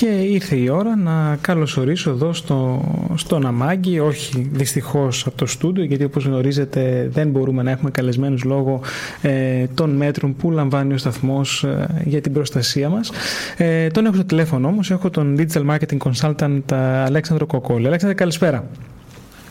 Και 0.00 0.06
ήρθε 0.06 0.56
η 0.56 0.68
ώρα 0.68 0.96
να 0.96 1.38
καλωσορίσω 1.40 2.10
εδώ 2.10 2.32
στο, 2.32 2.82
στον 3.14 3.46
Αμάγκη, 3.46 3.98
όχι 3.98 4.48
δυστυχώς 4.52 5.26
από 5.26 5.36
το 5.36 5.46
στούντιο, 5.46 5.84
γιατί 5.84 6.04
όπως 6.04 6.24
γνωρίζετε 6.24 7.08
δεν 7.12 7.28
μπορούμε 7.28 7.62
να 7.62 7.70
έχουμε 7.70 7.90
καλεσμένους 7.90 8.44
λόγω 8.44 8.80
ε, 9.22 9.66
των 9.74 9.90
μέτρων 9.90 10.36
που 10.36 10.50
λαμβάνει 10.50 10.94
ο 10.94 10.98
σταθμός 10.98 11.64
ε, 11.64 11.86
για 12.04 12.20
την 12.20 12.32
προστασία 12.32 12.88
μας. 12.88 13.10
Ε, 13.56 13.86
τον 13.86 14.06
έχω 14.06 14.14
στο 14.14 14.24
τηλέφωνο 14.24 14.68
όμως, 14.68 14.90
έχω 14.90 15.10
τον 15.10 15.36
Digital 15.38 15.66
Marketing 15.70 15.98
Consultant 15.98 16.72
ε, 16.72 16.76
Αλέξανδρο 16.76 17.46
Κοκόλη. 17.46 17.86
Αλέξανδρο, 17.86 18.18
καλησπέρα. 18.18 18.64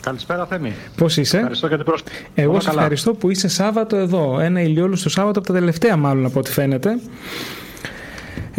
Καλησπέρα, 0.01 0.45
Θέμη. 0.45 0.73
Πώς 0.95 1.17
είσαι, 1.17 1.37
Ευχαριστώ 1.37 1.67
για 1.67 1.77
την 1.77 1.85
πρόσκληση. 1.85 2.25
Εγώ 2.35 2.59
σε 2.59 2.69
ευχαριστώ 2.69 3.13
που 3.13 3.29
είσαι 3.29 3.47
Σάββατο 3.47 3.95
εδώ. 3.95 4.39
Ένα 4.39 4.61
ηλιόλουστο 4.61 5.09
Σάββατο 5.09 5.39
από 5.39 5.47
τα 5.47 5.53
τελευταία, 5.53 5.97
μάλλον 5.97 6.25
από 6.25 6.39
ό,τι 6.39 6.51
φαίνεται. 6.51 6.89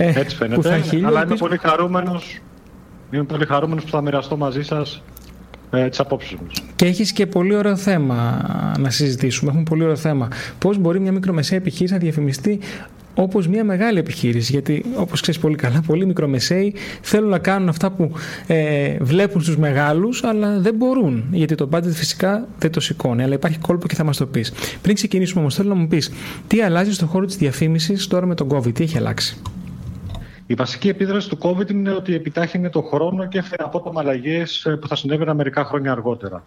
Ε, 0.03 0.13
Έτσι 0.21 0.37
φαίνεται, 0.37 0.69
θα 0.69 0.79
χείλει, 0.79 1.07
αλλά 1.07 1.25
είμαι 1.25 1.37
πολύ 1.37 1.59
χαρούμενος, 1.59 2.39
είμαι 3.11 3.25
πολύ 3.25 3.47
χαρούμενος 3.47 3.85
που 3.85 3.91
θα 3.91 4.03
μοιραστώ 4.03 4.37
μαζί 4.37 4.63
σας 4.63 5.03
ε, 5.71 5.89
τις 5.89 6.01
απόψεις 6.01 6.33
μου. 6.33 6.47
Και 6.77 6.87
έχεις 6.87 7.13
και 7.13 7.27
πολύ 7.27 7.55
ωραίο 7.55 7.77
θέμα 7.77 8.45
να 8.79 8.91
συζητήσουμε. 8.91 9.51
Έχουμε 9.51 9.65
πολύ 9.65 9.83
ωραίο 9.83 9.97
θέμα. 9.97 10.29
Πώς 10.59 10.79
μπορεί 10.79 11.01
μια 11.01 11.13
μικρομεσαία 11.13 11.59
επιχείρηση 11.59 11.93
να 11.93 11.99
διαφημιστεί 11.99 12.59
όπως 13.15 13.49
μια 13.49 13.65
μεγάλη 13.65 13.99
επιχείρηση; 13.99 14.53
Γιατί, 14.53 14.85
όπως 14.97 15.21
ξέρεις 15.21 15.41
πολύ 15.41 15.57
καλά, 15.57 15.83
πολλοί 15.87 16.07
μικρομεσαίοι 16.07 16.75
θέλουν 17.01 17.29
να 17.29 17.39
κάνουν 17.39 17.69
αυτά 17.69 17.91
που 17.91 18.13
ε, 18.47 18.97
βλέπουν 19.01 19.41
στους 19.41 19.57
μεγάλους, 19.57 20.25
αλλά 20.25 20.59
δεν 20.59 20.75
μπορούν. 20.75 21.25
Γιατί 21.31 21.55
το 21.55 21.69
budget 21.73 21.93
φυσικά 21.93 22.47
δεν 22.59 22.73
το 22.73 22.81
σηκώνει. 22.81 23.23
Αλλά 23.23 23.35
υπάρχει 23.35 23.59
κόλπο 23.59 23.87
και 23.87 23.95
θα 23.95 24.05
μας 24.05 24.17
το 24.17 24.27
πεις. 24.27 24.53
Πριν 24.83 24.95
ξεκινήσουμε 24.95 25.41
όμως, 25.41 25.55
θέλω 25.55 25.69
να 25.69 25.75
μου 25.75 25.87
πεις 25.89 26.11
τι 26.47 26.63
αλλάζει 26.63 26.93
στον 26.93 27.09
χώρο 27.09 27.27
της 27.27 27.37
διαφήμισης 27.37 28.07
τώρα 28.07 28.27
με 28.27 28.35
τον 28.35 28.49
COVID, 28.53 28.75
τι 28.75 28.83
έχει 28.83 28.97
αλλάξει; 28.97 29.37
Η 30.51 30.55
βασική 30.55 30.89
επίδραση 30.89 31.29
του 31.29 31.39
COVID 31.41 31.71
είναι 31.71 31.91
ότι 31.91 32.15
επιτάχυνε 32.15 32.71
το 32.71 32.83
χρόνο 32.83 33.29
και 33.29 33.39
έφερε 33.39 33.63
απότομα 33.65 34.01
αλλαγές 34.01 34.65
ε, 34.65 34.77
που 34.77 34.89
θα 34.89 34.97
συνέβαιναν 34.97 35.37
μερικά 35.37 35.65
χρόνια 35.65 35.93
αργότερα. 35.93 36.45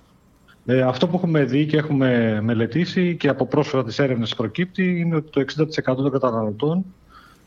Ε, 0.66 0.82
αυτό 0.82 1.08
που 1.08 1.16
έχουμε 1.16 1.44
δει 1.44 1.66
και 1.66 1.78
έχουμε 1.78 2.40
μελετήσει 2.42 3.16
και 3.16 3.28
από 3.28 3.46
πρόσφατα 3.46 3.84
τις 3.84 4.00
έρευνες 4.00 4.36
προκύπτει 4.36 5.00
είναι 5.00 5.16
ότι 5.16 5.30
το 5.30 5.64
60% 5.92 5.96
των 5.96 6.12
καταναλωτών 6.12 6.86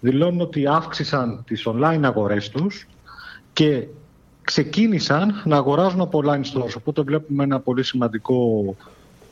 δηλώνουν 0.00 0.40
ότι 0.40 0.66
αύξησαν 0.66 1.42
τις 1.46 1.66
online 1.68 2.00
αγορές 2.02 2.48
τους 2.48 2.86
και 3.52 3.86
ξεκίνησαν 4.42 5.42
να 5.44 5.56
αγοράζουν 5.56 6.00
από 6.00 6.22
online 6.24 6.54
stores. 6.54 6.74
Οπότε 6.78 7.02
βλέπουμε 7.02 7.44
ένα 7.44 7.60
πολύ 7.60 7.82
σημαντικό 7.82 8.64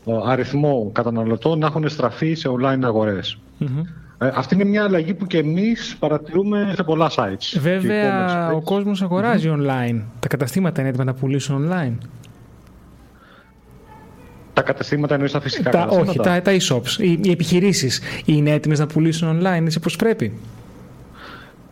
ε, 0.06 0.12
αριθμό 0.25 0.91
καταναλωτών 0.92 1.59
να 1.59 1.66
έχουν 1.66 1.88
στραφεί 1.88 2.34
σε 2.34 2.48
online 2.48 2.83
αγορες 2.83 3.38
ε, 3.61 3.66
αυτή 4.34 4.55
είναι 4.55 4.64
μια 4.64 4.84
αλλαγή 4.84 5.14
που 5.14 5.27
και 5.27 5.39
εμείς 5.39 5.97
παρατηρούμε 5.98 6.72
σε 6.77 6.83
πολλά 6.83 7.11
sites. 7.17 7.58
Βέβαια, 7.58 8.50
ο 8.50 8.62
κόσμος 8.62 9.05
online. 9.11 10.03
Τα 10.20 10.28
καταστήματα 10.28 10.81
είναι 10.81 10.91
έτοιμα 10.91 11.05
να 11.05 11.14
πουλήσουν 11.14 11.69
online. 11.69 11.94
Τα 14.53 14.62
καταστήματα 14.62 15.14
εννοείς 15.14 15.33
τα 15.33 15.41
φυσικά 15.41 15.70
τα, 15.70 15.86
Όχι, 15.86 16.19
τα, 16.19 16.42
τα 16.42 16.56
e-shops. 16.56 16.98
Οι, 16.98 17.20
οι 17.22 17.31
επιχειρήσεις 17.31 18.00
είναι 18.25 18.50
έτοιμες 18.50 18.78
να 18.78 18.87
πουλήσουν 18.87 19.41
online, 19.41 19.62
έτσι 19.65 19.81
πώς 19.81 19.97
πρέπει. 19.97 20.32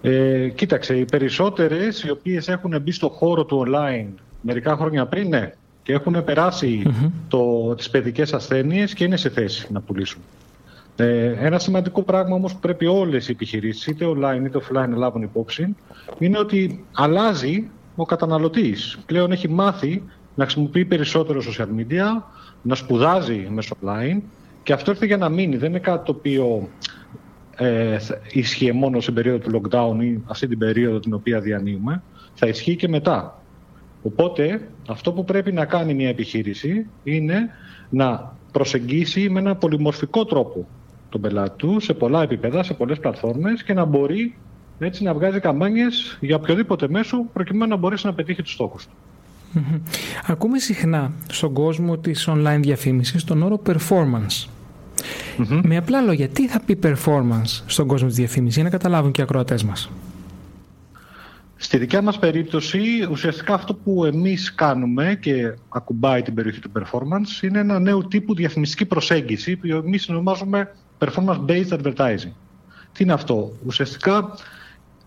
Ε, 0.03 0.49
κοίταξε, 0.49 0.97
οι 0.97 1.05
περισσότερες 1.05 2.03
οι 2.03 2.11
οποίες 2.11 2.49
έχουν 2.49 2.81
μπει 2.83 2.93
στο 2.93 3.09
χώρο 3.09 3.45
του 3.45 3.67
online 3.67 4.09
μερικά 4.41 4.77
χρόνια 4.77 5.07
πριν, 5.07 5.29
ναι, 5.29 5.53
και 5.83 5.93
έχουν 5.93 6.25
περάσει 6.25 6.83
mm-hmm. 6.87 7.11
το, 7.29 7.75
τις 7.75 7.91
παιδικές 7.91 8.33
ασθένειες 8.33 8.95
και 8.95 9.05
είναι 9.05 9.17
σε 9.17 9.29
θέση 9.29 9.67
να 9.73 9.81
πουλήσουν. 9.81 10.21
Ε, 10.97 11.35
ένα 11.47 11.59
σημαντικό 11.59 12.03
πράγμα 12.03 12.35
όμως 12.35 12.53
που 12.53 12.61
πρέπει 12.61 12.87
όλες 12.87 13.29
οι 13.29 13.33
επιχειρήσεις, 13.33 13.87
είτε 13.87 14.07
online 14.09 14.45
είτε 14.45 14.59
offline, 14.59 14.89
να 14.89 14.97
λάβουν 14.97 15.23
υπόψη, 15.23 15.77
είναι 16.19 16.39
ότι 16.39 16.85
αλλάζει 16.93 17.71
ο 17.97 18.05
καταναλωτής. 18.05 18.99
Πλέον 19.07 19.33
έχει 19.33 19.49
μάθει 19.49 20.03
να 20.35 20.45
χρησιμοποιεί 20.45 20.85
περισσότερο 20.85 21.41
social 21.41 21.67
media, 21.81 22.23
να 22.63 22.75
σπουδάζει 22.75 23.47
μέσω 23.51 23.77
online 23.85 24.21
και 24.63 24.73
αυτό 24.73 24.91
ήρθε 24.91 25.07
για 25.07 25.17
να 25.17 25.29
μείνει. 25.29 25.57
Δεν 25.57 25.71
είναι 25.71 25.79
κάτι 25.79 26.05
το 26.05 26.13
οποίο 26.19 26.69
ε, 27.57 27.97
ισχύει 28.33 28.73
μόνο 28.73 29.01
στην 29.01 29.15
περίοδο 29.15 29.39
του 29.39 29.61
lockdown 29.61 30.03
ή 30.03 30.23
αυτή 30.27 30.47
την 30.47 30.59
περίοδο 30.59 30.99
την 30.99 31.15
οποία 31.15 31.41
διανύουμε. 31.41 32.03
Θα 32.35 32.47
ισχύει 32.47 32.77
και 32.77 32.89
μετά. 32.89 33.43
Οπότε 34.03 34.69
αυτό 34.89 35.13
που 35.13 35.25
πρέπει 35.25 35.53
να 35.53 35.65
κάνει 35.65 35.95
μια 35.95 36.09
επιχείρηση 36.09 36.87
είναι 37.05 37.51
να 37.91 38.37
προσεγγίσει 38.53 39.31
με 39.31 39.41
ένα 39.41 39.57
πολυμορφικό 39.57 40.25
τρόπο 40.25 40.67
τον 41.13 41.21
πελάτη 41.21 41.57
του 41.57 41.81
σε 41.81 41.95
πολλά 41.95 42.23
επίπεδα, 42.23 42.63
σε 42.63 42.75
πολλές 42.75 42.99
πλατφόρμες 42.99 43.63
και 43.63 43.73
να 43.75 43.85
μπορεί 43.85 44.35
έτσι 44.79 45.03
να 45.03 45.15
βγάζει 45.15 45.41
καμπάνιες 45.41 46.19
για 46.21 46.37
οποιοδήποτε 46.37 46.89
μέσο 46.89 47.25
προκειμένου 47.33 47.71
να 47.71 47.77
μπορέσει 47.77 48.07
να 48.07 48.15
πετύχει 48.15 48.43
τους 48.43 48.53
στόχους 48.53 48.87
του. 48.87 48.93
Ακούμε 50.27 50.59
συχνά 50.59 51.13
στον 51.31 51.53
κόσμο 51.53 51.99
της 51.99 52.29
online 52.31 52.61
διαφήμισης 52.61 53.25
τον 53.25 53.43
όρο 53.43 53.63
performance. 53.67 54.49
Με 55.63 55.77
απλά 55.77 56.01
λόγια, 56.01 56.29
τι 56.29 56.49
θα 56.49 56.61
πει 56.61 56.79
performance 56.83 57.63
στον 57.67 57.87
κόσμο 57.87 58.07
της 58.07 58.17
διαφήμισης 58.17 58.55
για 58.55 58.65
να 58.65 58.71
καταλάβουν 58.71 59.13
και 59.13 59.21
οι 59.21 59.25
ακροατές 59.25 59.63
μας; 59.65 59.91
Στη 61.57 61.79
δικιά 61.79 62.03
μας 62.03 62.19
περίπτωση, 62.19 62.81
ουσιαστικά 63.11 63.55
αυτό 63.55 63.75
που 63.75 64.05
εμείς 64.05 64.55
κάνουμε 64.55 65.19
και 65.21 65.55
ακουμπάει 65.69 66.23
την 66.23 66.35
περιοχή 66.35 66.61
του 66.61 66.71
performance 66.79 67.43
είναι 67.43 67.59
ένα 67.59 67.79
νέο 67.79 68.07
τύπου 68.07 68.35
διαφημιστική 68.35 68.85
προσέγγιση 68.85 69.57
που 69.57 69.67
εμείς 69.67 70.09
ονομάζουμε 70.09 70.75
performance-based 71.03 71.69
advertising. 71.69 72.33
Τι 72.93 73.03
είναι 73.03 73.13
αυτό; 73.13 73.53
Ουσιαστικά 73.67 74.35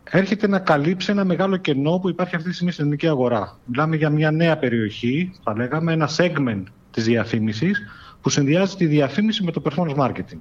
έρχεται 0.03 0.47
να 0.47 0.59
καλύψει 0.59 1.11
ένα 1.11 1.25
μεγάλο 1.25 1.57
κενό 1.57 1.99
που 1.99 2.09
υπάρχει 2.09 2.35
αυτή 2.35 2.47
τη 2.47 2.53
στιγμή 2.53 2.71
στην 2.71 2.83
ελληνική 2.83 3.07
αγορά. 3.07 3.59
Μιλάμε 3.65 3.95
για 3.95 4.09
μια 4.09 4.31
νέα 4.31 4.57
περιοχή, 4.57 5.31
θα 5.43 5.55
λέγαμε, 5.55 5.93
ένα 5.93 6.09
segment 6.17 6.63
της 6.91 7.03
διαφήμισης 7.03 7.81
που 8.21 8.29
συνδυάζει 8.29 8.75
τη 8.75 8.85
διαφήμιση 8.85 9.43
με 9.43 9.51
το 9.51 9.61
performance 9.65 9.95
marketing. 9.95 10.39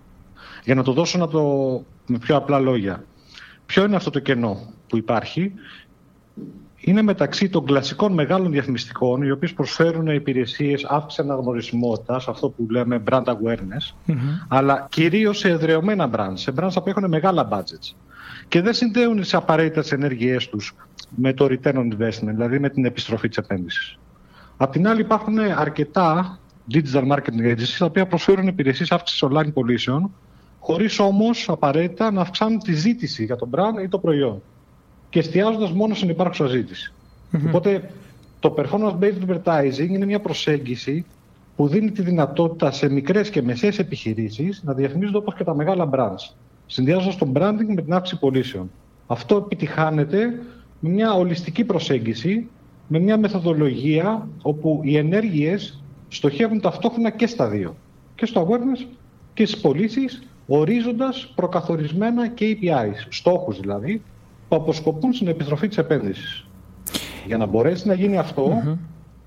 Για 0.64 0.74
να 0.74 0.82
το 0.82 0.92
δώσω 0.92 1.18
να 1.18 1.28
το, 1.28 1.42
με 2.06 2.18
πιο 2.18 2.36
απλά 2.36 2.58
λόγια. 2.58 3.04
Ποιο 3.66 3.84
είναι 3.84 3.96
αυτό 3.96 4.10
το 4.10 4.18
κενό 4.18 4.72
που 4.88 4.96
υπάρχει; 4.96 5.52
Είναι 6.84 7.02
μεταξύ 7.02 7.48
των 7.48 7.64
κλασικών 7.64 8.12
μεγάλων 8.12 8.50
διαφημιστικών, 8.50 9.22
οι 9.22 9.30
οποίες 9.30 9.52
προσφέρουν 9.52 10.06
υπηρεσίες 10.06 10.84
αύξησης 10.84 11.24
αναγνωρισιμότητας, 11.24 12.28
αυτό 12.28 12.48
που 12.48 12.66
λέμε 12.70 13.02
brand 13.10 13.24
awareness, 13.24 14.14
αλλά 14.48 14.86
κυρίως 14.90 15.38
σε 15.38 15.48
εδρεωμένα 15.48 16.10
brands, 16.16 16.32
σε 16.34 16.52
brands 16.56 16.72
που 16.74 16.88
έχουν 16.88 17.08
μεγάλα 17.08 17.48
budgets. 17.52 17.94
Και 18.48 18.60
δεν 18.62 18.74
συνδέουν 18.74 19.20
τις 19.20 19.34
απαραίτητα 19.34 19.82
τι 19.82 19.88
ενέργειές 19.92 20.48
τους 20.48 20.74
με 21.16 21.32
το 21.32 21.44
return 21.44 21.74
on 21.74 21.92
investment, 21.92 22.34
δηλαδή 22.34 22.58
με 22.58 22.68
την 22.68 22.84
επιστροφή 22.84 23.28
της 23.28 23.36
επένδυσης. 23.36 23.98
Απ' 24.56 24.72
την 24.72 24.88
άλλη, 24.88 25.00
υπάρχουν 25.00 25.38
αρκετά 25.38 26.38
digital 26.72 27.06
marketing 27.12 27.52
agencies, 27.52 27.76
τα 27.78 27.84
οποία 27.84 28.06
προσφέρουν 28.06 28.46
υπηρεσίες 28.46 28.92
αύξησης 28.92 29.28
online 29.28 29.52
πωλήσεων, 29.52 30.14
χωρίς 30.60 30.98
όμως 30.98 31.48
απαραίτητα 31.48 32.10
να 32.10 32.20
αυξάνουν 32.20 32.58
τη 32.58 32.72
ζήτηση 32.72 33.24
για 33.24 33.36
το 33.36 33.48
brand 33.52 33.82
ή 33.82 33.88
το 33.88 33.98
προϊόν 33.98 34.42
και 35.14 35.20
εστιάζοντας 35.20 35.72
μόνο 35.72 35.94
στην 35.94 36.08
υπάρχουσα 36.08 36.48
Οπότε 37.46 37.90
το 38.40 38.54
performance-based 38.56 39.28
advertising 39.28 39.88
είναι 39.88 40.06
μια 40.06 40.20
προσέγγιση 40.20 41.04
που 41.56 41.68
δίνει 41.68 41.90
τη 41.90 42.02
δυνατότητα 42.02 42.70
σε 42.70 42.88
μικρές 42.88 43.30
και 43.30 43.42
μεσαίες 43.42 43.78
επιχειρήσεις 43.78 44.62
να 44.64 44.72
διαφημίζονται 44.72 45.16
όπως 45.16 45.34
και 45.34 45.44
τα 45.44 45.54
μεγάλα 45.54 45.90
brands, 45.92 46.34
συνδυάζοντας 46.66 47.16
το 47.16 47.32
branding 47.34 47.74
με 47.74 47.82
την 47.82 47.92
αύξηση 47.92 48.20
πωλήσεων. 48.20 48.70
Αυτό 49.06 49.36
επιτυχάνεται 49.36 50.18
με 50.80 50.88
μια 50.88 51.12
ολιστική 51.12 51.64
προσέγγιση, 51.64 52.48
με 52.88 52.98
μια 52.98 53.18
μεθοδολογία 53.18 54.28
όπου 54.42 54.80
οι 54.84 54.96
ενέργειες 54.96 55.82
στοχεύουν 56.08 56.60
ταυτόχρονα 56.60 57.10
και 57.10 57.26
στα 57.26 57.48
δύο. 57.48 57.76
Και 58.14 58.26
στο 58.26 58.48
awareness 58.48 58.86
και 59.34 59.46
στις 59.46 59.60
πωλήσεις, 59.60 60.22
ορίζοντας 60.46 61.32
προκαθορισμένα 61.34 62.32
KPIs, 62.38 63.06
στόχους 63.08 63.60
δηλαδή, 63.60 63.92
που 63.98 64.13
αποσκοπούν 64.48 65.12
στην 65.12 65.28
επιστροφή 65.28 65.68
της 65.68 65.78
επένδυσης. 65.78 66.46
Για 67.26 67.36
να 67.36 67.46
μπορέσει 67.46 67.88
να 67.88 67.94
γίνει 67.94 68.18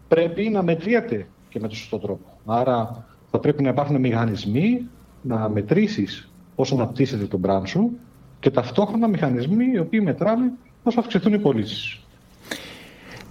πρέπει 0.08 0.50
να 0.50 0.64
μετριέται 0.64 1.28
και 1.50 1.60
με 1.60 1.68
τον 1.68 1.78
σωστό 1.78 1.98
τρόπο. 1.98 2.25
Άρα 2.46 3.06
θα 3.31 3.40
πρέπει 3.40 3.64
να 3.64 3.69
υπάρχουν 3.69 4.00
μηχανισμοί 4.00 4.88
να 5.22 5.50
μετρήσεις 5.50 6.30
όσο 6.56 6.75
αναπτύσσεται 6.75 7.25
τον 7.25 7.42
brand 7.46 7.68
σου 7.68 7.92
και 8.40 8.52
ταυτόχρονα 8.52 9.08
μηχανισμοί 9.08 9.66
οι 9.74 9.80
οποίοι 9.80 10.00
μετράνε 10.04 10.52
πώς 10.84 10.94
θα 10.94 11.00
αυξηθούν 11.00 11.34
οι 11.34 11.40
πωλήσεις. 11.40 12.06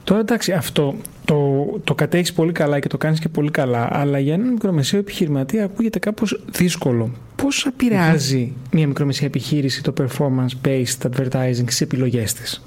Τώρα 0.07 0.21
εντάξει, 0.21 0.53
αυτό 0.53 0.95
το, 1.25 1.65
το 1.85 1.95
κατέχεις 1.95 2.33
πολύ 2.33 2.53
καλά 2.53 2.81
και 2.81 2.89
το 2.89 2.97
κάνεις 2.97 3.19
και 3.19 3.29
πολύ 3.29 3.51
καλά, 3.51 3.89
αλλά 3.91 4.19
για 4.19 4.35
έναν 4.35 4.49
μικρομεσαίο 4.49 5.01
επιχειρηματία 5.01 5.65
ακούγεται 5.65 5.99
κάπως 5.99 6.45
δύσκολο. 6.51 7.11
Πώς 7.37 7.67
επηρεάζει 7.67 8.53
μια 8.73 8.87
μικρομεσαία 8.87 9.27
επιχείρηση 9.27 9.83
το 9.83 9.93
performance-based 9.99 11.11
advertising 11.11 11.53
στις 11.53 11.81
επιλογές 11.81 12.33
της; 12.33 12.63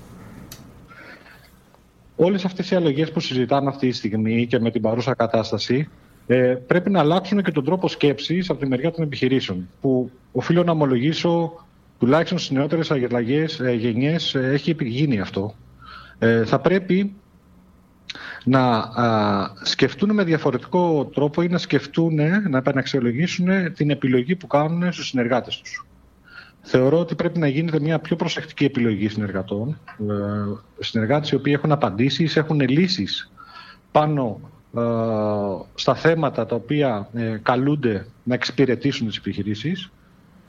Όλες 2.16 2.46
αυτές 2.46 2.72
οι 2.72 2.76
αλλογές 2.76 3.12
που 3.12 3.20
συζητάμε 3.20 3.70
αυτή 3.70 3.90
τη 3.90 3.96
στιγμή 3.96 4.48
και 4.48 4.60
με 4.60 4.72
την 4.72 4.82
παρούσα 4.82 5.14
κατάσταση 5.14 5.90
ε, 6.28 6.36
πρέπει 6.68 6.90
να 6.90 7.00
αλλάξουν 7.00 7.44
και 7.44 7.52
τον 7.52 7.66
τρόπο 7.66 7.88
σκέψης 7.88 8.50
από 8.50 8.60
τη 8.60 8.68
μεριά 8.68 8.92
των 8.92 9.04
επιχειρήσεων 9.04 9.70
που 9.82 10.12
οφείλω 10.32 10.64
να 10.64 10.72
ομολογήσω 10.72 11.66
τουλάχιστον 12.00 12.38
στις 12.38 12.58
νεότερες 12.58 12.92
αγελαγές, 12.92 13.60
ε, 13.60 13.72
γενιές 13.72 14.36
ε, 14.36 14.50
έχει 14.54 14.76
γίνει 14.80 15.20
αυτό. 15.20 15.56
Ε, 16.20 16.46
θα 16.46 16.60
πρέπει 16.60 17.14
να 18.44 18.78
α, 18.78 19.52
σκεφτούν 19.62 20.14
με 20.14 20.24
διαφορετικό 20.24 21.06
τρόπο 21.14 21.42
ή 21.42 21.48
να 21.48 21.58
σκεφτούν, 21.58 22.16
να 22.50 22.58
επαναξιολογήσουν 22.58 23.74
την 23.74 23.90
επιλογή 23.90 24.36
που 24.36 24.48
κάνουν 24.48 24.92
στους 24.92 25.08
συνεργάτες 25.08 25.58
τους. 25.62 25.84
Θεωρώ 26.62 27.00
ότι 27.00 27.16
πρέπει 27.16 27.40
να 27.40 27.48
γίνεται 27.48 27.80
μια 27.80 28.00
πιο 28.00 28.16
προσεκτική 28.16 28.66
επιλογή 28.66 29.08
συνεργατών. 29.08 29.80
Ε, 30.00 30.84
συνεργάτες 30.84 31.30
οι 31.30 31.36
οποίοι 31.36 31.54
έχουν 31.56 31.72
απαντήσεις, 31.72 32.36
έχουν 32.36 32.60
λύσεις 32.60 33.32
πάνω 33.92 34.40
ε, 34.78 34.82
στα 35.76 35.96
θέματα 35.96 36.46
τα 36.46 36.56
οποία 36.56 37.10
ε, 37.14 37.38
καλούνται 37.44 38.06
να 38.24 38.34
εξυπηρετήσουν 38.34 39.08
τις 39.08 39.18
επιχειρήσεις 39.18 39.92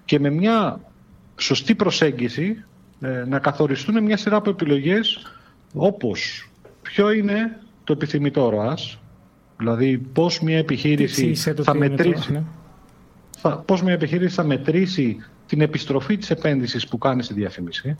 και 0.04 0.20
με 0.20 0.30
μια 0.30 0.80
σωστή 1.36 1.74
προσέγγιση 1.74 2.64
να 3.26 3.38
καθοριστούν 3.38 4.02
μια 4.04 4.16
σειρά 4.16 4.36
από 4.36 4.50
επιλογές 4.50 5.26
όπως 5.74 6.49
ποιο 6.92 7.10
είναι 7.10 7.60
το 7.84 7.92
επιθυμητό 7.92 8.48
ροάς, 8.48 8.98
δηλαδή 9.56 9.98
πώς 9.98 10.40
μια 10.40 10.58
επιχείρηση 10.58 11.34
θα 11.62 11.74
μετρήσει, 11.74 12.32
ναι. 12.32 12.42
θα, 13.38 13.56
πώς 13.56 13.82
μια 13.82 13.92
επιχείρηση 13.92 14.34
θα 14.34 14.44
μετρήσει 14.44 15.16
την 15.46 15.60
επιστροφή 15.60 16.16
της 16.16 16.30
επένδυσης 16.30 16.88
που 16.88 16.98
κάνει 16.98 17.22
στη 17.22 17.34
διαφημιση 17.34 17.96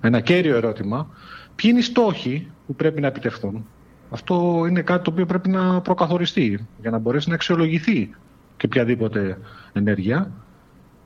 Ένα 0.00 0.20
κέριο 0.20 0.56
ερώτημα. 0.56 1.08
Ποιοι 1.54 1.70
είναι 1.72 1.78
οι 1.78 1.82
στόχοι 1.82 2.50
που 2.66 2.74
πρέπει 2.74 3.00
να 3.00 3.06
επιτευχθούν; 3.06 3.66
Αυτό 4.10 4.64
είναι 4.68 4.82
κάτι 4.82 5.04
το 5.04 5.10
οποίο 5.10 5.26
πρέπει 5.26 5.48
να 5.48 5.80
προκαθοριστεί 5.80 6.66
για 6.80 6.90
να 6.90 6.98
μπορέσει 6.98 7.28
να 7.28 7.34
αξιολογηθεί 7.34 8.10
και 8.56 8.66
οποιαδήποτε 8.66 9.38
ενέργεια. 9.72 10.30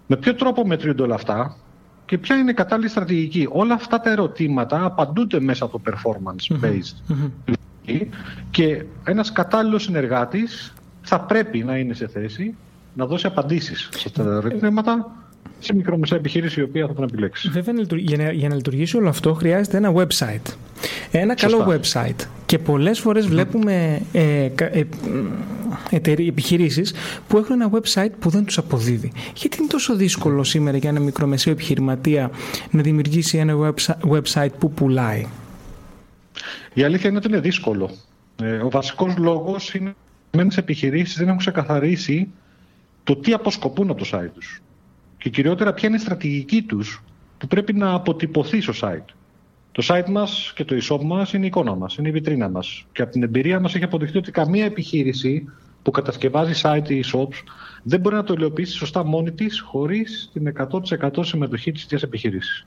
Με 0.07 0.17
ποιο 0.17 0.35
τρόπο 0.35 0.67
μετρούνται 0.67 1.03
όλα 1.03 1.15
αυτά; 1.15 1.57
Και 2.07 2.19
ποια 2.19 2.37
είναι 2.37 2.51
η 2.51 2.55
κατάλληλη 2.55 2.89
στρατηγική. 2.89 3.49
Όλα 3.51 3.75
αυτά 3.75 4.01
τα 4.01 4.11
ερωτήματα 4.11 4.85
απαντούνται 4.85 5.41
μέσα 5.41 5.65
από 5.65 5.81
το 5.81 5.93
performance-based 5.93 7.17
και 8.51 8.85
ένας 9.05 9.33
κατάλληλος 9.33 9.83
συνεργάτης 9.83 10.73
θα 11.03 11.21
πρέπει 11.21 11.59
να 11.59 11.77
είναι 11.77 11.95
σε 11.95 12.07
θέση 12.07 12.55
να 12.95 13.07
δώσει 13.07 13.27
απαντήσεις 13.27 13.89
σε 13.93 14.05
αυτά 14.07 14.25
τα 14.25 14.31
ερωτήματα 14.31 15.11
σε 15.59 15.75
μικρομεσαία 15.75 16.19
επιχείρηση 16.19 16.61
η 16.61 16.63
οποία 16.63 16.87
θα 16.87 16.95
τον 16.95 17.05
επιλέξει. 17.05 17.49
Βέβαια, 17.49 17.75
για 17.97 18.17
να, 18.17 18.33
για 18.33 18.49
να 18.49 18.55
λειτουργήσει 18.55 18.97
όλο 18.97 19.09
αυτό 19.09 19.35
χρειάζεται 19.35 19.77
ένα 19.77 19.93
website. 19.95 20.55
Ένα 21.11 21.35
καλό 21.35 21.67
website. 21.69 22.27
Και 22.47 22.59
πολλές 22.59 22.99
φορές 23.01 23.27
βλέπουμε 23.27 24.03
ε, 24.13 24.51
ε, 24.57 24.85
επιχειρήσεις 26.29 26.95
που 27.29 27.39
έχουν 27.39 27.61
ένα 27.61 27.71
website 27.71 28.11
που 28.19 28.31
δεν 28.31 28.45
τους 28.45 28.59
αποδίδει. 28.59 29.13
Γιατί 29.37 29.57
είναι 29.59 29.69
τόσο 29.69 29.97
δύσκολο 29.97 30.45
σήμερα 30.45 30.77
για 30.77 30.91
ένα 30.91 31.01
μικρομεσαίο 31.01 31.53
επιχειρηματία 31.53 32.31
να 32.71 32.83
δημιουργήσει 32.83 33.39
ένα 33.39 33.75
website 34.11 34.53
που 34.59 34.71
πουλάει; 34.71 35.27
Η 36.75 36.83
αλήθεια 36.83 37.09
είναι 37.09 37.19
ότι 37.19 37.29
είναι 37.29 37.41
δύσκολο. 37.41 37.91
Ε, 38.43 38.57
ο 38.57 38.71
βασικός 38.71 39.17
λόγος 39.17 39.75
είναι 39.75 39.95
ότι 40.31 40.43
οι 40.43 40.59
επιχειρήσεις 40.59 41.17
δεν 41.17 41.27
έχουν 41.27 41.39
ξεκαθαρίσει 41.39 42.29
το 43.05 43.17
τι 43.17 43.33
αποσκοπούν 43.33 43.91
από 43.91 44.05
το 44.05 44.11
site 44.13 44.31
τους 44.35 44.61
και 45.27 45.33
κυριότερα 45.33 45.73
ποια 45.73 45.89
είναι 45.89 45.97
η 45.97 46.01
στρατηγική 46.01 46.63
τους 46.63 47.03
που 47.39 47.47
πρέπει 47.47 47.73
να 47.73 47.93
αποτυπωθεί 47.93 48.61
στο 48.61 48.73
site. 48.81 49.15
Το 49.73 49.87
site 49.89 50.09
μας 50.09 50.53
και 50.55 50.65
το 50.65 50.77
e-shop 50.81 51.03
μας 51.03 51.33
είναι 51.33 51.45
η 51.45 51.47
εικόνα 51.47 51.75
μας, 51.75 51.97
είναι 51.97 52.09
η 52.09 52.11
βιτρίνα 52.11 52.49
μας. 52.49 52.87
Και 52.93 53.03
από 53.03 53.13
την 53.13 53.23
εμπειρία 53.23 53.61
μας 53.61 53.75
έχει 53.75 53.85
αποδειχθεί 53.85 54.19
ότι 54.19 54.31
καμία 54.31 54.65
επιχείρηση 54.65 55.49
που 55.83 55.91
κατασκευάζει 55.91 56.61
site 56.63 56.89
ή 56.89 57.05
e-shops 57.05 57.43
δεν 57.83 58.01
μπορεί 58.01 58.15
να 58.15 58.23
το 58.23 58.35
υλοποιήσει 58.35 58.73
σωστά 58.73 59.05
μόνη 59.05 59.33
της 59.33 59.61
χωρίς 59.61 60.31
την 60.33 60.53
100% 61.03 61.11
συμμετοχή 61.21 61.73
της 61.73 61.83
ίδιας 61.83 62.03
επιχείρησης. 62.03 62.67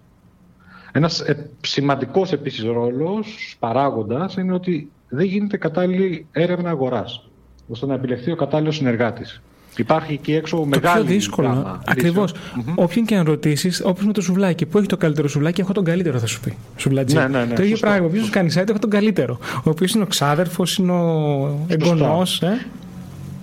Ένας 0.91 1.19
ε, 1.19 1.49
σημαντικός 1.61 2.31
επίσης 2.31 2.63
ρόλος, 2.63 3.55
παράγοντας, 3.59 4.35
είναι 4.35 4.53
ότι 4.53 4.91
δεν 5.09 5.25
γίνεται 5.25 5.57
κατάλληλη 5.57 6.27
έρευνα 6.31 6.69
αγοράς, 6.69 7.29
ώστε 7.67 7.85
να 7.85 7.93
επιλεχθεί 7.93 8.31
ο 8.31 8.35
κατάλληλος 8.35 8.75
συνεργάτης. 8.75 9.41
Υπάρχει 9.81 10.13
εκεί 10.13 10.33
έξω 10.33 10.55
το 10.55 10.65
μεγάλη. 10.65 10.99
Το 10.99 11.05
πιο 11.05 11.13
δύσκολο. 11.13 11.81
Ακριβώς. 11.85 12.33
Mm-hmm. 12.33 12.73
Όποιον 12.75 13.05
και 13.05 13.15
αν 13.15 13.25
ρωτήσεις, 13.25 13.81
όπως 13.85 14.05
με 14.05 14.13
το 14.13 14.21
σουβλάκι, 14.21 14.65
που 14.65 14.77
έχει 14.77 14.87
το 14.87 14.97
καλύτερο 14.97 15.27
σουβλάκι, 15.27 15.61
έχω 15.61 15.73
τον 15.73 15.83
καλύτερο, 15.83 16.19
θα 16.19 16.25
σου 16.25 16.39
πει. 16.39 16.53
Σουβλατζή. 16.77 17.15
Ναι, 17.15 17.27
ναι, 17.27 17.45
ναι, 17.45 17.53
το 17.53 17.63
ίδιο 17.63 17.77
πράγμα. 17.77 18.05
Ο 18.05 18.07
οποίο 18.07 18.23
κάνει 18.29 18.51
site, 18.55 18.69
έχω 18.69 18.79
τον 18.79 18.89
καλύτερο. 18.89 19.37
Ο 19.55 19.69
οποίος 19.69 19.93
είναι 19.93 20.03
ο 20.03 20.07
ξάδερφος, 20.07 20.77
είναι 20.77 20.91
ο 20.91 21.65
εγγονός. 21.67 22.41
Ε; 22.41 22.65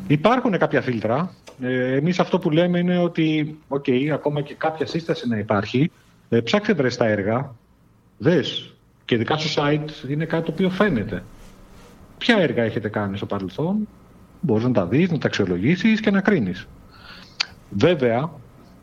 Υπάρχουν 0.06 0.58
κάποια 0.58 0.82
φίλτρα. 0.82 1.30
Ε, 1.60 1.96
Εμείς 1.96 2.18
αυτό 2.18 2.38
που 2.38 2.50
λέμε 2.50 2.78
είναι 2.78 2.98
ότι, 2.98 3.58
okay, 3.68 4.08
ακόμα 4.12 4.40
και 4.40 4.54
κάποια 4.58 4.86
σύσταση 4.86 5.28
να 5.28 5.38
υπάρχει, 5.38 5.90
ε, 6.28 6.40
ψάξτε 6.40 6.72
βρε 6.72 6.88
τα 6.88 7.06
έργα, 7.06 7.54
δες. 8.18 8.74
Και 9.04 9.14
ειδικά 9.14 9.36
στο 9.36 9.62
site 9.62 10.10
είναι 10.10 10.24
κάτι 10.24 10.44
το 10.44 10.50
οποίο 10.52 10.70
φαίνεται. 10.70 11.22
Ποια 12.18 12.36
έργα 12.38 12.62
έχετε 12.62 12.88
κάνει 12.88 13.16
στο 13.16 13.26
παρελθόν, 13.26 13.88
Μπορείς 14.40 14.64
να 14.64 14.72
τα 14.72 14.86
δεις, 14.86 15.10
να 15.10 15.18
τα 15.18 15.26
αξιολογήσεις 15.26 16.00
και 16.00 16.10
να 16.10 16.20
κρίνεις. 16.20 16.68
Βέβαια, 17.70 18.30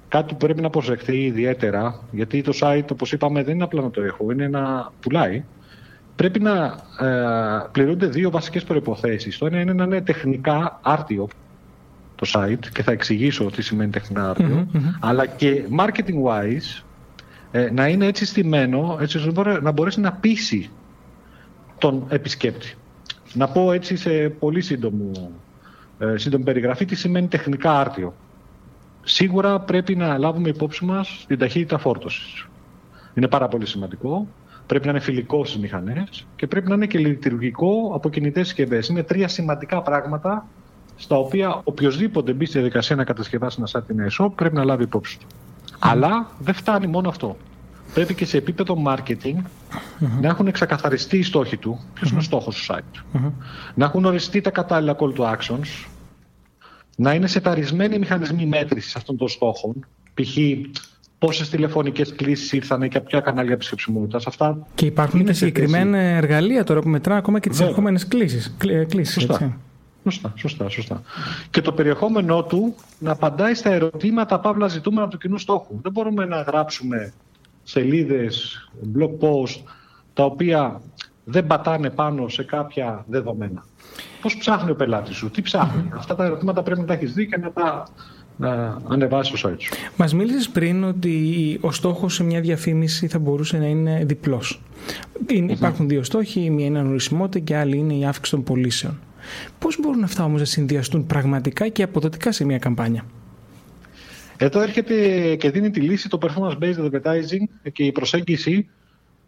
κάτι 0.07 0.33
που 0.33 0.39
πρέπει 0.39 0.61
να 0.61 0.69
προσεχθεί 0.69 1.23
ιδιαίτερα, 1.23 1.99
γιατί 2.11 2.41
το 2.41 2.51
site, 2.61 2.91
όπως 2.91 3.11
είπαμε, 3.11 3.43
δεν 3.43 3.53
είναι 3.53 3.63
απλά 3.63 3.81
να 3.81 3.89
το 3.89 4.01
έχω, 4.01 4.31
είναι 4.31 4.47
να 4.47 4.91
πουλάει. 4.99 5.43
Πρέπει 6.15 6.39
να 6.39 6.53
ε, 6.99 7.67
πληρούνται 7.71 8.05
δύο 8.05 8.29
βασικές 8.29 8.63
προποθέσει. 8.63 9.39
Το 9.39 9.45
ένα 9.45 9.59
είναι 9.59 9.73
να 9.73 9.83
είναι 9.83 10.01
τεχνικά 10.01 10.79
άρτιο 10.81 11.27
το 12.15 12.31
site 12.33 12.67
και 12.73 12.83
θα 12.83 12.91
εξηγήσω 12.91 13.45
τι 13.45 13.61
σημαίνει 13.61 13.91
τεχνικά 13.91 14.35
αλλά 14.99 15.25
και 15.25 15.63
marketing 15.79 16.23
wise 16.27 16.83
ε, 17.51 17.69
να 17.71 17.87
είναι 17.87 18.05
έτσι 18.05 18.25
στημένο 18.25 18.97
έτσι 19.01 19.17
ώστε 19.17 19.61
να 19.61 19.71
μπορέσει 19.71 19.99
να 19.99 20.11
πείσει 20.11 20.69
τον 21.77 22.05
επισκέπτη. 22.09 22.75
Να 23.33 23.47
πω 23.47 23.71
έτσι 23.71 23.95
σε 23.95 24.29
πολύ 24.29 24.61
σύντομο 24.61 25.11
ε, 25.99 26.17
σύντομη 26.17 26.43
περιγραφή 26.43 26.85
τι 26.85 26.95
σημαίνει 26.95 27.27
τεχνικά 27.27 27.79
άρτιο. 27.79 28.13
Σίγουρα 29.03 29.59
πρέπει 29.59 29.95
να 29.95 30.17
λάβουμε 30.17 30.49
υπόψη 30.49 30.85
μας 30.85 31.25
την 31.27 31.37
ταχύτητα 31.37 31.77
φόρτωσης. 31.77 32.47
Είναι 33.13 33.27
πάρα 33.27 33.47
πολύ 33.47 33.65
σημαντικό. 33.65 34.27
Πρέπει 34.65 34.85
να 34.85 34.91
είναι 34.91 34.99
φιλικός 34.99 35.49
στις 35.49 35.61
μηχανές 35.61 36.25
και 36.35 36.47
πρέπει 36.47 36.67
να 36.69 36.75
είναι 36.75 36.85
και 36.85 36.99
λειτουργικό 36.99 37.91
από 37.93 38.09
κινητές 38.09 38.47
συσκευέ. 38.47 38.83
Είναι 38.89 39.03
τρία 39.03 39.27
σημαντικά 39.27 39.81
πράγματα 39.81 40.47
στα 40.95 41.15
οποία 41.15 41.61
οποιοδήποτε 41.63 42.33
μπει 42.33 42.45
στη 42.45 42.57
διαδικασία 42.57 42.95
να 42.95 43.03
κατασκευάσει 43.03 43.57
ένα 43.59 43.69
site 43.71 43.91
ή 43.91 44.15
e-shop 44.17 44.29
πρέπει 44.35 44.55
να 44.55 44.63
λάβει 44.63 44.83
υπόψη 44.83 45.19
του. 45.19 45.27
Αλλά 45.79 46.27
δεν 46.39 46.53
φτάνει 46.53 46.87
μόνο 46.87 47.09
αυτό. 47.09 47.37
Πρέπει 47.93 48.13
και 48.13 48.25
σε 48.25 48.37
επίπεδο 48.37 48.83
marketing 48.87 49.35
να 50.21 50.27
έχουν 50.27 50.51
ξεκαθαριστεί 50.51 51.17
οι 51.17 51.23
στόχοι 51.23 51.57
του. 51.57 51.79
Ποιος 51.93 52.09
είναι 52.09 52.19
ο 52.19 52.23
στόχος 52.23 52.55
του 52.55 52.73
site. 52.73 53.21
Να 53.75 53.85
έχουν 53.85 54.05
οριστεί 54.05 54.41
τα 54.41 54.49
κατάλληλα 54.49 54.95
call 54.99 55.13
to 55.17 55.35
actions 55.35 55.87
να 56.95 57.13
είναι 57.13 57.27
σεταρισμένοι 57.27 57.95
οι 57.95 57.99
μηχανισμοί 57.99 58.45
μέτρησης 58.45 58.95
αυτών 58.95 59.17
των 59.17 59.27
στόχων. 59.27 59.85
Π.χ. 60.13 60.37
πόσες 61.17 61.49
τηλεφωνικές 61.49 62.13
κλήσεις 62.15 62.51
ήρθαν 62.51 62.89
και 62.89 62.97
από 62.97 63.07
ποια 63.07 63.19
κανάλια 63.19 63.53
επισκεψιμότητας. 63.53 64.27
Αυτά 64.27 64.67
και 64.75 64.85
υπάρχουν 64.85 65.25
και 65.25 65.33
συγκεκριμένα 65.33 65.97
εργαλεία 65.97 66.63
τώρα 66.63 66.81
που 66.81 66.89
μετρά 66.89 67.15
ακόμα 67.15 67.39
και 67.39 67.49
τις 67.49 67.59
ερχόμενες 67.59 68.07
κλήσεις. 68.07 68.55
Σωστά. 69.03 69.57
Σωστά, 70.03 70.33
σωστά, 70.35 70.69
σωστά. 70.69 71.01
Και 71.49 71.61
το 71.61 71.71
περιεχόμενό 71.71 72.43
του 72.43 72.75
να 72.99 73.11
απαντάει 73.11 73.53
στα 73.53 73.73
ερωτήματα 73.73 74.39
παύλα 74.39 74.67
ζητούμενα 74.67 75.07
του 75.07 75.17
κοινού 75.17 75.37
στόχου. 75.37 75.79
Δεν 75.81 75.91
μπορούμε 75.91 76.25
να 76.25 76.41
γράψουμε 76.41 77.13
σελίδες, 77.63 78.57
blog 78.97 79.11
post, 79.19 79.61
τα 80.13 80.25
οποία 80.25 80.81
δεν 81.23 81.47
πατάνε 81.47 81.89
πάνω 81.89 82.27
σε 82.27 82.43
κάποια 82.43 83.05
δεδομένα. 83.07 83.65
Πώς 84.21 84.37
ψάχνει 84.37 84.71
ο 84.71 84.75
πελάτης 84.75 85.15
σου, 85.15 85.29
τι 85.29 85.41
ψάχνει. 85.41 85.89
Αυτά 85.95 86.15
τα 86.15 86.25
ερωτήματα 86.25 86.63
πρέπει 86.63 86.79
να 86.79 86.85
τα 86.85 86.93
έχεις 86.93 87.13
δει 87.13 87.27
και 87.27 87.37
να 87.37 87.51
τα 87.51 87.87
να 88.37 88.81
ανεβάσεις 88.87 89.39
στο 89.39 89.49
site 89.49 89.55
σου. 89.57 89.73
Μας 89.97 90.13
μίλησες 90.13 90.49
πριν 90.49 90.83
ότι 90.83 91.57
ο 91.61 91.71
στόχος 91.71 92.13
σε 92.13 92.23
μια 92.23 92.41
διαφήμιση 92.41 93.07
θα 93.07 93.19
μπορούσε 93.19 93.57
να 93.57 93.65
είναι 93.65 94.03
διπλός. 94.05 94.61
Υπάρχουν 95.27 95.87
δύο 95.87 96.03
στόχοι, 96.03 96.49
μία 96.49 96.65
είναι 96.65 96.77
η 96.77 96.81
ανορισμότητα 96.81 97.39
και 97.39 97.55
άλλη 97.57 97.77
είναι 97.77 97.93
η 97.93 98.05
αύξηση 98.05 98.35
των 98.35 98.43
πωλήσεων. 98.43 98.99
Πώς 99.59 99.77
μπορούν 99.81 100.03
αυτά 100.03 100.23
όμως 100.23 100.39
να 100.39 100.45
συνδυαστούν 100.45 101.05
πραγματικά 101.05 101.67
και 101.67 101.83
αποδοτικά 101.83 102.31
σε 102.31 102.45
μια 102.45 102.57
καμπάνια; 102.57 103.05
Εδώ 104.43 104.61
έρχεται 104.61 104.95
και 105.35 105.51
δίνει 105.51 105.69
τη 105.69 105.79
λύση 105.79 106.09
το 106.09 106.17
performance 106.21 106.57
based 106.59 106.89
advertising 106.89 107.71
και 107.71 107.83
η 107.83 107.91
προσέγγιση 107.91 108.69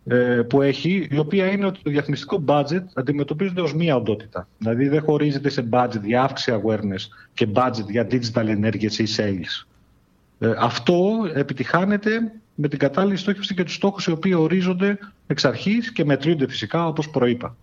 ε, 0.06 0.42
που 0.50 0.62
έχει, 0.62 1.08
η 1.12 1.18
οποία 1.18 1.52
είναι 1.52 1.66
ότι 1.66 1.80
το 1.84 1.90
διαφημιστικό 1.90 2.44
budget 2.48 2.84
αντιμετωπίζεται 2.94 3.62
ως 3.62 3.74
μία 3.74 3.96
οντότητα. 3.96 4.48
Δηλαδή 4.58 4.88
δεν 4.88 5.02
χωρίζεται 5.02 5.50
σε 5.50 5.68
budget 5.72 6.02
για 6.04 6.24
αύξηση 6.24 6.62
awareness 6.64 7.28
και 7.34 7.48
budget 7.54 7.90
για 7.90 8.08
digital 8.12 8.48
ενέργειες 8.48 9.00
ή 9.00 9.06
sales. 9.18 9.68
Ε, 10.40 10.54
αυτό 10.58 11.30
επιτυχάνεται 11.34 12.32
με 12.56 12.68
την 12.68 12.80
κατάλληλη 12.80 13.18
στόχευση 13.18 13.54
και 13.54 13.64
τους 13.64 13.74
στόχους 13.74 14.06
οι 14.06 14.12
οποίοι 14.12 14.34
ορίζονται 14.36 14.98
εξ 15.28 15.46
αρχής 15.46 15.92
και 15.92 16.06
μετρούνται 16.06 16.48
φυσικά 16.48 16.88
όπως 16.88 17.10
προείπα. 17.10 17.56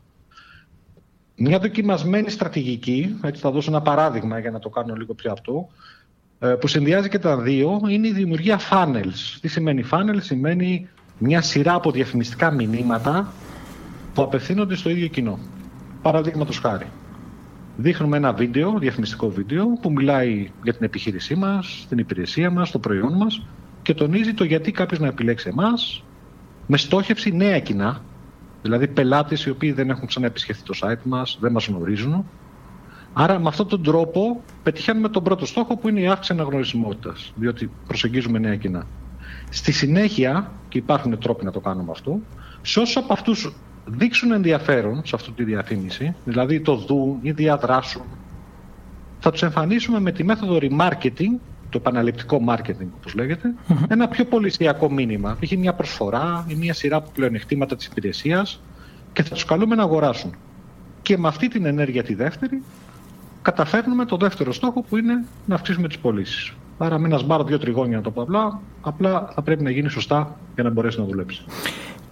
Μια 1.37 1.59
δοκιμασμένη 1.59 2.31
στρατηγική, 2.31 3.17
έτσι 3.25 3.41
θα 3.41 3.51
δώσω 3.51 3.71
ένα 3.71 3.83
παράδειγμα 3.83 4.39
για 4.39 4.51
να 4.51 4.59
το 4.59 4.69
κάνω 4.69 4.95
λίγο 4.95 5.15
πιο 5.15 5.33
αυτό, 5.33 5.69
ε, 5.71 6.02
που 6.61 6.67
συνδυάζει 6.67 7.09
και 7.09 7.19
τα 7.19 7.39
δύο, 7.39 7.81
είναι 7.89 8.07
η 8.07 8.13
δημιουργία 8.13 8.61
funnels. 8.71 9.39
Τι 9.41 9.49
σημαίνει 9.49 9.85
funnel, 9.91 10.17
σημαίνει 10.21 10.89
μια 11.19 11.41
σειρά 11.41 11.75
από 11.75 11.91
διαφημιστικά 11.91 12.51
μηνύματα 12.51 13.33
που 14.15 14.23
απευθύνονται 14.23 14.77
στο 14.77 14.91
ίδιο 14.91 15.07
κοινό. 15.07 15.39
Παραδείγματος 16.03 16.59
χάρη. 16.59 16.87
Δείχνουμε 17.77 18.17
ένα 18.17 18.33
βίντεο, 18.33 18.79
διαφημιστικό 18.79 19.31
βίντεο, 19.31 19.67
που 19.67 19.93
μιλάει 19.93 20.51
για 20.63 20.73
την 20.73 20.85
επιχείρησή 20.85 21.35
μας, 21.35 21.87
την 21.89 21.99
υπηρεσία 21.99 22.51
μας, 22.51 22.71
το 22.71 22.79
προϊόν 22.79 23.13
μας 23.13 23.47
και 23.83 23.95
τονίζει 23.95 24.35
το 24.35 24.45
γιατί 24.45 24.71
κάποιος 24.71 25.01
να 25.01 25.07
επιλέξει 25.07 25.49
εμάς 25.49 26.05
με 26.67 26.77
στόχευση 26.77 27.33
νέα 27.37 27.61
κοινά, 27.61 28.01
δηλαδή 28.63 28.89
πελάτες 28.89 29.45
οι 29.45 29.51
οποίοι 29.51 29.73
δεν 29.73 29.91
έχουν 29.91 30.07
ξαναεπισχεθεί 30.07 30.63
το 30.63 30.75
site 30.83 31.03
μας, 31.03 31.39
δεν 31.41 31.53
μας 31.53 31.67
γνωρίζουν. 31.67 32.25
Άρα, 33.13 33.39
με 33.39 33.49
αυτόν 33.49 33.69
τον 33.69 33.83
τρόπο 33.83 34.43
πετυχαίνουμε 34.63 35.09
τον 35.09 35.23
πρώτο 35.23 35.47
στόχο 35.47 35.77
που 35.77 35.89
είναι 35.89 36.01
η 36.01 36.07
αύξηση 36.07 36.33
αναγνωρισιμότητας, 36.33 37.33
διότι 37.37 37.71
προσεγγίζουμε 37.87 38.39
νέα 38.39 38.57
κοινά. 38.57 38.87
Στη 39.51 39.73
συνέχεια, 39.73 40.51
και 40.69 40.79
υπάρχουν 40.79 41.19
τρόποι 41.19 41.45
να 41.45 41.51
το 41.51 41.61
κάνουμε 41.61 41.91
αυτό, 41.91 42.21
σε 42.63 42.81
όσους 42.81 42.97
από 42.97 43.13
αυτούς 43.13 43.55
δείξουν 43.85 44.33
ενδιαφέρον 44.33 45.03
σε 45.05 45.15
αυτή 45.15 45.31
τη 45.31 45.45
διαφήμιση, 45.45 46.15
δηλαδή 46.25 46.61
το 46.61 46.77
δουν 46.77 47.19
ή 47.21 47.31
διαδράσουν, 47.31 48.03
θα 49.19 49.31
τους 49.31 49.43
εμφανίσουμε 49.43 50.01
με 50.01 50.13
τη 50.13 50.25
μέθοδο 50.25 50.59
remarketing 50.61 51.39
το 51.69 51.79
επαναληπτικό 51.79 52.41
marketing 52.49 52.89
όπως 52.97 53.15
λέγεται, 53.15 53.55
ένα 53.89 54.09
πιο 54.09 54.25
πολυσιακό 54.25 54.91
μήνυμα. 54.91 55.37
Έχει 55.41 55.57
μια 55.57 55.75
προσφορά 55.75 56.45
ή 56.49 56.55
μια 56.55 56.75
σειρά 56.75 56.97
από 56.97 57.11
πλεονεκτήματα 57.15 57.77
της 57.77 57.87
υπηρεσίας 57.87 58.63
και 59.13 59.23
θα 59.23 59.35
τους 59.35 59.45
καλούμε 59.45 59.75
να 59.75 59.83
αγοράσουν. 59.83 60.35
Και 61.03 61.19
με 61.19 61.29
αυτή 61.29 61.49
την 61.49 61.65
ενέργεια 61.65 62.03
τη 62.03 62.15
δεύτερη 62.15 62.63
καταφέρνουμε 63.43 64.05
το 64.05 64.17
δεύτερο 64.17 64.53
στόχο 64.53 64.83
που 64.83 64.97
είναι 64.97 65.25
να 65.47 65.55
αυξήσουμε 65.55 65.89
τις 65.89 65.99
πωλήσεις. 65.99 66.53
Άρα 66.79 66.99
μην 66.99 67.19
σμπάρω 67.19 67.45
δύο 67.45 67.59
τριγώνια 67.59 67.97
να 67.97 68.03
το 68.03 68.11
πω 68.11 68.23
απλά, 68.23 68.61
απλά 68.81 69.31
θα 69.35 69.43
πρέπει 69.43 69.63
να 69.63 69.71
γίνει 69.71 69.89
σωστά 69.89 70.37
για 70.55 70.63
να 70.63 70.71
μπορέσει 70.71 70.99
να 70.99 71.05
δουλέψει. 71.05 71.45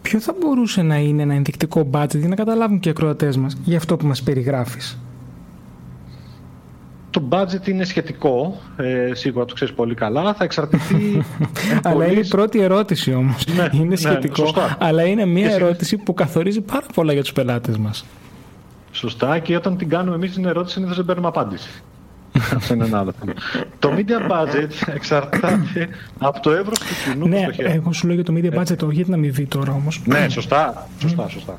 Ποιο 0.02 0.20
θα 0.20 0.34
μπορούσε 0.40 0.82
να 0.82 0.96
είναι 0.96 1.22
ένα 1.22 1.34
ενδεικτικό 1.34 1.90
budget 1.92 2.16
για 2.18 2.28
να 2.28 2.34
καταλάβουν 2.34 2.80
και 2.80 2.88
οι 2.88 2.90
ακροατές 2.90 3.36
μας 3.36 3.56
για 3.64 3.76
αυτό 3.76 3.96
που 3.96 4.06
μας 4.06 4.22
περιγράφεις; 4.22 4.98
Το 7.10 7.22
budget 7.28 7.68
είναι 7.68 7.84
σχετικό, 7.84 8.60
ε, 8.76 9.10
σίγουρα 9.14 9.44
το 9.44 9.54
ξέρεις 9.54 9.74
πολύ 9.74 9.94
καλά, 9.94 10.34
θα 10.34 10.44
εξαρτηθεί... 10.44 11.22
αλλά 11.82 12.06
είναι 12.06 12.20
η 12.20 12.28
πρώτη 12.28 12.60
ερώτηση 12.60 13.14
όμως, 13.14 13.46
ναι, 13.46 13.68
είναι 13.72 13.84
ναι, 13.84 13.96
σχετικό, 13.96 14.54
αλλά 14.78 15.04
είναι 15.04 15.26
μια 15.26 15.50
ερώτηση 15.50 15.96
που 15.96 16.14
καθορίζει 16.14 16.60
πάρα 16.60 16.86
πολλά 16.94 17.12
για 17.12 17.22
τους 17.22 17.32
πελάτες 17.32 17.76
μας. 17.76 18.04
Σωστά 19.00 19.38
και 19.38 19.56
όταν 19.56 19.76
την 19.76 19.88
κάνουμε 19.88 20.16
εμείς 20.16 20.32
την 20.32 20.44
ερώτηση 20.44 20.80
είναι 20.80 20.92
δεν 20.92 21.04
παίρνουμε 21.04 21.28
απάντηση. 21.28 21.82
Αυτό 22.56 22.74
είναι 22.74 22.84
ένα 22.84 22.98
άλλο 22.98 23.12
θέμα. 23.12 23.32
το 23.78 23.92
media 23.96 24.30
budget 24.30 24.92
εξαρτάται 24.94 25.88
από 26.18 26.40
το 26.40 26.50
εύρος 26.50 26.78
του 26.78 26.84
κοινού 27.04 27.28
ναι, 27.28 27.48
που 27.50 27.62
Ναι, 27.62 27.68
εγώ 27.68 27.92
σου 27.92 28.06
λέω 28.06 28.14
για 28.14 28.24
το 28.24 28.32
media 28.36 28.58
budget, 28.58 28.82
όχι 28.82 28.94
γιατί 28.94 29.10
να 29.10 29.16
μην 29.16 29.32
δει 29.32 29.46
τώρα 29.46 29.72
όμως. 29.72 30.02
Ναι, 30.06 30.28
σωστά, 30.28 30.88
σωστά, 30.98 31.28
σωστά. 31.28 31.58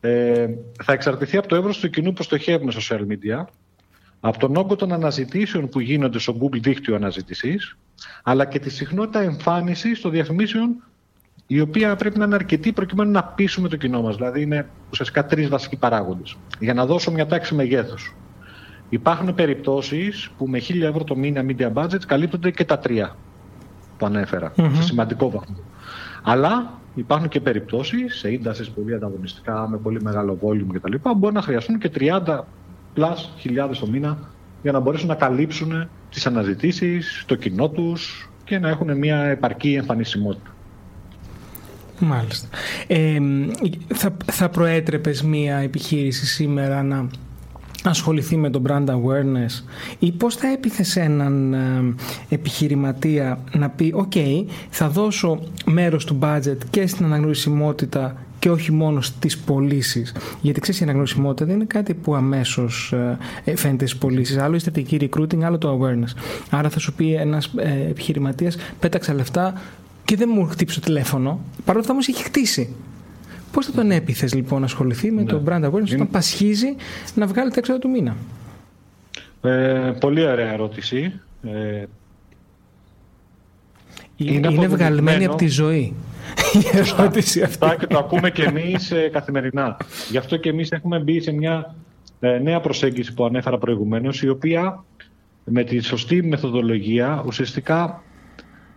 Ε, 0.00 0.46
θα 0.82 0.92
εξαρτηθεί 0.92 1.36
από 1.36 1.48
το 1.48 1.56
εύρος 1.56 1.78
του 1.78 1.90
κοινού 1.90 2.12
που 2.12 2.22
στοχεύουμε 2.22 2.72
social 2.76 3.00
media 3.00 3.44
από 4.20 4.38
τον 4.38 4.56
όγκο 4.56 4.76
των 4.76 4.92
αναζητήσεων 4.92 5.68
που 5.68 5.80
γίνονται 5.80 6.18
στο 6.18 6.36
Google 6.40 6.60
δίκτυο 6.60 6.94
αναζήτησης, 6.94 7.76
αλλά 8.22 8.44
και 8.44 8.58
τη 8.58 8.70
συχνότητα 8.70 9.20
εμφάνισης 9.20 10.00
των 10.00 10.10
διαφημίσεων, 10.10 10.82
η 11.46 11.60
οποία 11.60 11.96
πρέπει 11.96 12.18
να 12.18 12.24
είναι 12.24 12.34
αρκετή 12.34 12.72
προκειμένου 12.72 13.10
να 13.10 13.24
πείσουμε 13.24 13.68
το 13.68 13.76
κοινό 13.76 14.02
μας. 14.02 14.16
Δηλαδή, 14.16 14.42
είναι 14.42 14.68
ουσιαστικά 14.90 15.26
τρεις 15.26 15.48
βασικοί 15.48 15.76
παράγοντες. 15.76 16.36
Για 16.60 16.74
να 16.74 16.86
δώσω 16.86 17.10
μια 17.10 17.26
τάξη 17.26 17.54
μεγέθους. 17.54 18.14
Υπάρχουν 18.88 19.34
περιπτώσεις 19.34 20.30
που 20.38 20.48
με 20.48 20.58
1000 20.58 20.82
ευρώ 20.82 21.04
το 21.04 21.16
μήνα 21.16 21.44
media 21.48 21.72
budget 21.72 22.00
καλύπτονται 22.06 22.50
και 22.50 22.64
τα 22.64 22.78
τρία 22.78 23.16
που 23.98 24.06
ανεφερα 24.06 24.52
σε 24.72 24.82
σημαντικό 24.82 25.30
βαθμό. 25.30 25.56
Αλλά 26.22 26.78
υπάρχουν 26.94 27.28
και 27.28 27.40
περιπτώσεις 27.40 28.18
σε 28.18 28.32
ίνταση 28.32 28.72
πολύ 28.72 28.94
ανταγωνιστικά, 28.94 29.68
με 29.68 29.76
πολύ 29.76 30.02
μεγάλο 30.02 30.38
volume 30.42 30.74
κτλ. 30.74 30.94
Μπορεί 31.16 31.34
να 31.34 31.42
χρειαστούν 31.42 31.78
και 31.78 31.90
30 31.94 32.38
πλάς 32.94 33.32
χιλιάδες 33.38 33.78
το 33.78 33.86
μήνα 33.86 34.18
για 34.62 34.72
να 34.72 34.80
μπορέσουν 34.80 35.08
να 35.08 35.14
καλύψουν 35.14 35.88
τις 36.10 36.26
αναζητήσεις, 36.26 37.24
το 37.26 37.34
κοινό 37.34 37.68
τους 37.68 38.30
και 38.44 38.58
να 38.58 38.68
έχουν 38.68 38.98
μια 38.98 39.16
επαρκή 39.24 39.74
εμφανισιμότητα. 39.74 40.53
Μάλιστα. 41.98 42.48
Ε, 42.86 43.18
θα, 43.94 44.16
θα 44.32 44.48
προέτρεπες 44.48 45.22
μια 45.22 45.56
επιχείρηση 45.56 46.26
σήμερα 46.26 46.82
να 46.82 47.08
ασχοληθεί 47.84 48.36
με 48.36 48.50
το 48.50 48.62
brand 48.66 48.86
awareness 48.86 49.62
ή 49.98 50.12
πώς 50.12 50.34
θα 50.36 50.48
έπιθες 50.48 50.96
έναν 50.96 51.54
ε, 51.54 51.94
επιχειρηματία 52.28 53.38
να 53.52 53.70
πει 53.70 53.92
«ΟΚ, 53.96 54.12
θα 54.70 54.88
δώσω 54.88 55.40
μέρος 55.64 56.04
του 56.04 56.18
budget 56.22 56.56
και 56.70 56.86
στην 56.86 57.04
αναγνωρισιμότητα 57.04 58.16
και 58.38 58.50
όχι 58.50 58.72
μόνο 58.72 59.00
στις 59.00 59.38
πωλήσεις. 59.38 60.14
Γιατί 60.40 60.60
ξέρεις, 60.60 60.80
η 60.80 60.84
αναγνωσιμότητα 60.84 61.44
δεν 61.44 61.54
είναι 61.54 61.64
κάτι 61.64 61.94
που 61.94 62.14
αμέσως 62.14 62.92
ε, 63.44 63.56
φαίνεται 63.56 63.86
στις 63.86 63.98
πωλήσεις. 63.98 64.36
Άλλο 64.36 64.54
η 64.54 64.58
στρατηγική 64.58 65.08
recruiting, 65.10 65.42
άλλο 65.42 65.58
το 65.58 65.80
awareness. 65.80 66.20
Άρα 66.50 66.68
θα 66.68 66.78
σου 66.78 66.92
πει 66.92 67.14
ένας 67.14 67.50
ε, 67.56 67.88
επιχειρηματίας, 67.90 68.56
πέταξα 68.80 69.14
λεφτά 69.14 69.54
και 70.04 70.16
δεν 70.16 70.28
μου 70.32 70.46
χτύψει 70.46 70.80
το 70.80 70.86
τηλέφωνο. 70.86 71.40
Παρ' 71.64 71.74
όλα 71.74 71.80
αυτά 71.80 71.92
όμως 71.92 72.08
έχει 72.08 72.22
χτίσει. 72.22 72.74
Πώς 73.52 73.66
θα 73.66 73.72
τον 73.72 73.90
έπειθε 73.90 74.28
λοιπόν 74.32 74.60
να 74.60 74.66
ασχοληθεί 74.66 75.10
με 75.10 75.24
το 75.24 75.40
ναι. 75.40 75.44
brand 75.48 75.70
awareness 75.70 75.92
όταν 75.92 76.08
πασχίζει 76.10 76.74
να 77.14 77.26
βγάλει 77.26 77.50
τα 77.50 77.56
έξοδα 77.58 77.78
του 77.78 77.90
μήνα; 77.90 78.16
Ε, 79.42 79.92
πολύ 80.00 80.26
ωραία 80.26 80.52
ερώτηση. 80.52 81.20
Ε, 81.42 81.84
είναι, 84.16 84.48
είναι 84.52 84.66
βγαλμένη 84.66 85.24
από 85.24 85.36
τη 85.36 85.46
ζωή 85.46 85.94
η 86.52 86.78
ερώτηση 86.78 87.42
αυτή. 87.42 87.66
Και 87.78 87.86
το 87.86 87.98
ακούμε 87.98 88.30
και 88.30 88.42
εμείς 88.42 88.90
ε, 88.90 89.08
καθημερινά. 89.12 89.76
Γι' 90.10 90.16
αυτό 90.16 90.36
και 90.36 90.48
εμείς 90.48 90.70
έχουμε 90.70 90.98
μπει 90.98 91.20
σε 91.20 91.32
μια 91.32 91.74
ε, 92.20 92.38
νέα 92.38 92.60
προσέγγιση 92.60 93.14
που 93.14 93.24
ανέφερα 93.24 93.58
προηγουμένως, 93.58 94.22
η 94.22 94.28
οποία 94.28 94.84
με 95.44 95.64
τη 95.64 95.80
σωστή 95.80 96.22
μεθοδολογία 96.22 97.22
ουσιαστικά 97.26 98.02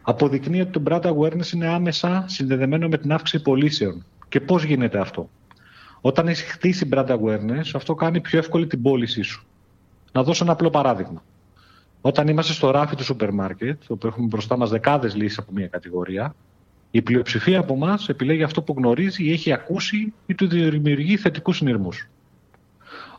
αποδεικνύει 0.09 0.61
ότι 0.61 0.71
το 0.71 0.81
brand 0.85 1.01
awareness 1.01 1.51
είναι 1.53 1.67
άμεσα 1.67 2.23
συνδεδεμένο 2.27 2.87
με 2.87 2.97
την 2.97 3.11
αύξηση 3.11 3.43
πωλήσεων. 3.43 4.05
Και 4.29 4.39
πώς 4.39 4.63
γίνεται 4.63 4.99
αυτό; 4.99 5.29
Όταν 6.01 6.27
έχεις 6.27 6.43
χτίσει 6.43 6.89
brand 6.91 7.07
awareness, 7.07 7.69
αυτό 7.73 7.95
κάνει 7.95 8.21
πιο 8.21 8.39
εύκολη 8.39 8.67
την 8.67 8.81
πώλησή 8.81 9.21
σου. 9.21 9.45
Να 10.11 10.23
δώσω 10.23 10.43
ένα 10.43 10.53
απλό 10.53 10.69
παράδειγμα. 10.69 11.23
Όταν 12.01 12.27
είμαστε 12.27 12.53
στο 12.53 12.71
ράφι 12.71 12.95
του 12.95 13.03
σούπερ 13.03 13.31
μάρκετ, 13.33 13.81
όπου 13.87 14.07
έχουμε 14.07 14.27
μπροστά 14.27 14.57
μας 14.57 14.69
δεκάδες 14.69 15.15
λύσεις 15.15 15.37
από 15.37 15.51
μια 15.51 15.67
κατηγορία, 15.67 16.35
η 16.91 17.01
πλειοψηφία 17.01 17.59
από 17.59 17.73
εμάς 17.73 18.09
επιλέγει 18.09 18.43
αυτό 18.43 18.61
που 18.61 18.73
γνωρίζει 18.77 19.23
ή 19.23 19.31
έχει 19.31 19.53
ακούσει 19.53 20.13
ή 20.25 20.35
του 20.35 20.47
δημιουργεί 20.47 21.17
θετικούς 21.17 21.57
συνειρμούς. 21.57 22.09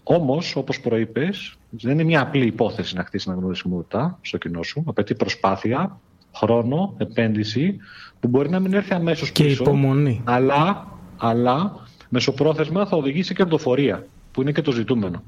Όμως, 0.02 0.56
όπως 0.56 0.80
προείπες, 0.80 1.56
δεν 1.70 1.92
είναι 1.92 2.04
μια 2.04 2.20
απλή 2.20 2.46
υπόθεση 2.46 2.94
να 2.94 3.04
χτίσει 3.04 3.30
αναγνωρισιμότητα 3.30 4.18
στο 4.20 4.38
κοινό 4.38 4.62
σου. 4.62 4.84
Απαιτεί 4.86 5.14
προσπάθεια, 5.14 6.00
χρόνο, 6.38 6.94
επένδυση, 6.98 7.76
που 8.20 8.28
μπορεί 8.28 8.48
να 8.50 8.58
μην 8.60 8.74
έρθει 8.74 8.94
αμέσως 8.94 9.32
πίσω. 9.32 9.46
Και 9.46 9.70
υπομονή. 9.70 10.20
Αλλά, 10.24 10.86
αλλά 11.16 11.86
μεσοπρόθεσμα 12.08 12.86
θα 12.86 12.96
οδηγήσει 12.96 13.28
και 13.28 13.34
κερδοφορία, 13.34 14.06
που 14.32 14.42
είναι 14.42 14.52
και 14.52 14.62
το 14.62 14.72
ζητούμενο. 14.72 15.22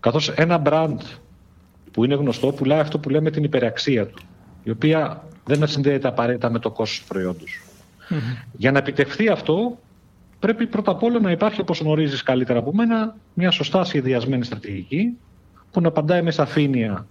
Καθώς 0.00 0.28
ένα 0.28 0.62
brand 0.64 0.98
που 1.92 2.04
είναι 2.04 2.14
γνωστό 2.14 2.52
πουλάει 2.52 2.80
αυτό 2.80 2.98
που 2.98 3.08
λέμε 3.08 3.30
την 3.30 3.44
υπεραξία 3.44 4.06
του, 4.06 4.22
η 4.62 4.70
οποία 4.70 5.24
δεν 5.44 5.66
συνδέεται 5.66 6.08
απαραίτητα 6.08 6.50
με 6.50 6.58
το 6.58 6.70
κόστος 6.70 7.00
του 7.00 7.06
προϊόντος. 7.06 7.60
Για 8.52 8.72
να 8.72 8.78
επιτευχθεί 8.78 9.28
αυτό, 9.28 9.78
πρέπει 10.38 10.66
πρώτα 10.66 10.90
απ' 10.90 11.02
όλα 11.02 11.20
να 11.20 11.30
υπάρχει, 11.30 11.60
όπως 11.60 11.80
γνωρίζεις 11.80 12.22
καλύτερα 12.22 12.58
από 12.58 12.74
μένα, 12.74 13.16
μια 13.34 13.50
σωστά 13.50 13.84
σχεδιασμένη 13.84 14.44
στρατηγική 14.44 15.16
που 15.70 15.80
να 15.80 15.88
απαντάει 15.88 16.22
με 16.22 16.30
σαφήνεια 16.30 17.06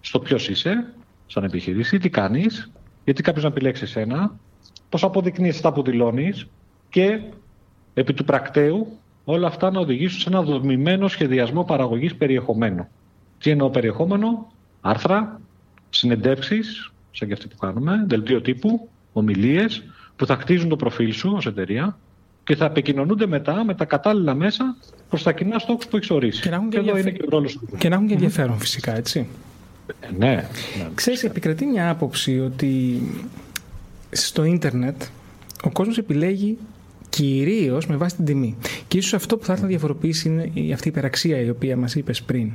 στο 0.00 0.18
ποιος 0.18 0.48
είσαι, 0.48 0.84
σαν 1.26 1.44
επιχειρήση, 1.44 1.98
τι 1.98 2.08
κάνεις, 2.08 2.70
γιατί 3.04 3.22
κάποιος 3.22 3.44
να 3.44 3.50
επιλέξει 3.50 3.84
εσένα, 3.84 4.38
πώς 4.88 5.04
αποδεικνύεις 5.04 5.54
αυτά 5.54 5.72
που 5.72 5.82
δηλώνεις 5.82 6.46
και 6.88 7.20
επί 7.94 8.14
του 8.14 8.24
πρακτέου 8.24 8.98
όλα 9.24 9.46
αυτά 9.46 9.70
να 9.70 9.80
οδηγήσουν 9.80 10.20
σε 10.20 10.28
ένα 10.28 10.42
δομημένο 10.42 11.08
σχεδιασμό 11.08 11.64
παραγωγής 11.64 12.14
περιεχομένου. 12.14 12.88
Τι 13.38 13.50
εννοώ 13.50 13.70
περιεχόμενο, 13.70 14.52
άρθρα, 14.80 15.40
συνεντεύξεις, 15.90 16.92
σαν 17.10 17.28
και 17.28 17.34
αυτή 17.34 17.48
που 17.48 17.56
κάνουμε, 17.56 18.04
δελτίο 18.06 18.40
τύπου, 18.40 18.88
ομιλίες, 19.12 19.82
που 20.16 20.26
θα 20.26 20.36
χτίζουν 20.36 20.68
το 20.68 20.76
προφίλ 20.76 21.12
σου 21.12 21.32
ως 21.36 21.46
εταιρεία 21.46 21.98
και 22.44 22.56
θα 22.56 22.64
επικοινωνούνται 22.64 23.26
μετά 23.26 23.64
με 23.64 23.74
τα 23.74 23.84
κατάλληλα 23.84 24.34
μέσα 24.34 24.76
προς 25.08 25.22
τα 25.22 25.32
κοινά 25.32 25.58
στόχους 25.58 25.86
που 25.86 25.96
έχεις 25.96 26.10
ορίσει. 26.10 26.42
Και 26.42 26.50
να 26.50 26.56
έχουν 26.56 26.70
και, 26.70 26.78
και, 26.78 26.88
ενδιαφε... 26.88 27.10
και, 27.10 27.24
και, 27.78 27.88
να 27.88 27.94
έχουν 27.94 28.06
και 28.06 28.14
ενδιαφέρον 28.14 28.58
φυσικά, 28.58 28.96
έτσι. 28.96 29.26
Ε, 29.86 30.06
ναι. 30.18 30.34
ναι. 30.34 30.88
Ξέρεις, 30.94 31.24
επικρατεί 31.24 31.66
μια 31.66 31.90
άποψη 31.90 32.40
ότι 32.40 33.02
στο 34.10 34.44
ίντερνετ 34.44 35.02
ο 35.64 35.70
κόσμος 35.70 35.98
επιλέγει 35.98 36.58
κυρίως 37.08 37.86
με 37.86 37.96
βάση 37.96 38.16
την 38.16 38.24
τιμή. 38.24 38.56
Και 38.88 38.98
ίσως 38.98 39.14
αυτό 39.14 39.36
που 39.36 39.44
θα 39.44 39.52
έρθει 39.52 39.64
να 39.64 39.70
διαφοροποιήσει 39.70 40.28
είναι 40.28 40.72
αυτή 40.74 40.88
η 40.88 40.90
υπεραξία 40.90 41.40
η 41.40 41.48
οποία 41.48 41.76
μας 41.76 41.94
είπες 41.94 42.22
πριν. 42.22 42.52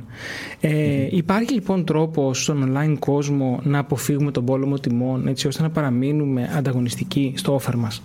Ε, 0.60 1.06
υπάρχει 1.10 1.52
λοιπόν 1.52 1.84
τρόπο 1.84 2.34
στον 2.34 2.72
online 2.72 2.96
κόσμο 2.98 3.60
να 3.62 3.78
αποφύγουμε 3.78 4.30
τον 4.30 4.44
πόλεμο 4.44 4.78
τιμών 4.78 5.26
έτσι 5.26 5.46
ώστε 5.46 5.62
να 5.62 5.70
παραμείνουμε 5.70 6.50
ανταγωνιστικοί 6.56 7.34
στο 7.36 7.60
offer 7.60 7.74
μας; 7.74 8.02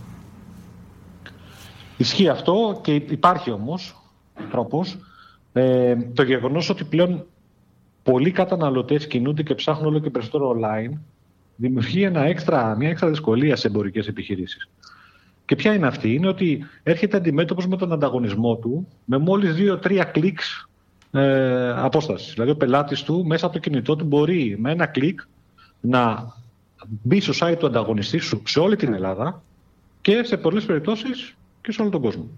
Ισχύει 1.97 2.27
αυτό 2.27 2.79
και 2.83 2.93
υπάρχει 2.93 3.51
όμως 3.51 4.01
τρόπος. 4.51 4.97
Ε, 5.53 5.95
το 6.13 6.23
γεγονός 6.23 6.69
ότι 6.69 6.83
πλέον 6.83 7.25
πολλοί 8.05 8.31
καταναλωτές 8.31 9.07
κινούνται 9.07 9.43
και 9.43 9.55
ψάχνουν 9.55 9.87
όλο 9.87 9.99
και 9.99 10.09
περισσότερο 10.09 10.57
online 10.59 10.97
δημιουργεί 11.55 12.03
ένα 12.03 12.21
έξτρα, 12.21 12.75
μια 12.75 12.89
έξτρα 12.89 13.09
δυσκολία 13.09 13.55
σε 13.55 13.67
εμπορικές 13.67 14.07
επιχειρήσεις. 14.07 14.69
Και 15.45 15.55
ποια 15.55 15.73
είναι 15.73 15.87
αυτή, 15.87 16.13
είναι 16.13 16.27
ότι 16.27 16.65
έρχεται 16.83 17.17
αντιμέτωπος 17.17 17.67
με 17.67 17.77
τον 17.77 17.91
ανταγωνισμό 17.91 18.55
του 18.55 18.87
με 19.05 19.17
μόλις 19.17 19.55
2-3 19.83 20.03
κλικς 20.11 20.69
ε, 21.11 21.69
απόστασης. 21.69 22.33
Δηλαδή, 22.33 22.51
ο 22.51 22.55
πελάτης 22.55 23.03
του 23.03 23.25
μέσα 23.25 23.45
από 23.45 23.53
το 23.53 23.59
κινητό 23.59 23.95
του 23.95 24.05
μπορεί 24.05 24.55
με 24.59 24.71
ένα 24.71 24.85
κλικ 24.85 25.19
να 25.81 26.33
μπει 27.01 27.19
στο 27.19 27.33
site 27.39 27.55
του 27.59 27.65
ανταγωνιστή 27.65 28.17
σου 28.17 28.41
σε 28.45 28.59
όλη 28.59 28.75
την 28.75 28.93
Ελλάδα 28.93 29.43
και 30.01 30.23
σε 30.23 30.37
πολλές 30.37 30.65
περιπτώσεις 30.65 31.35
και 31.61 31.71
σε 31.71 31.81
όλο 31.81 31.91
τον 31.91 32.01
κόσμο. 32.01 32.29